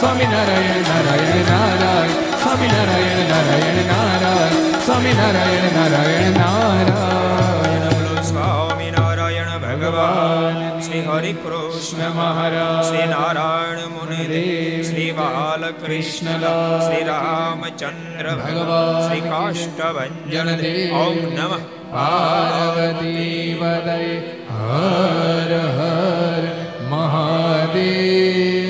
[0.00, 2.08] સ્વામી નારાયણ નારાયણ નારાયણ.
[2.08, 4.80] સ્વામી નારાયણ નારાયણ નારાયણ.
[4.80, 7.80] સ્વામી નારાયણ નારાયણ નારાયણ.
[7.80, 12.86] બોલો સ્વામિનારાયણ ભગવાન શ્રી હરિ કૃષ્ણ મહારાજ.
[12.86, 16.26] શ્રી નારાયણ મુનિ શ્રી બાલકૃષ્ણ
[16.80, 20.36] શ્રી રામચંદ્ર ભગવાન શ્રી કાષ્ટભન
[20.90, 21.58] ઓમ નમઃ.
[21.94, 24.18] પાર્વતી વદય
[24.50, 26.42] હર હર
[26.88, 28.63] મહાદેવ.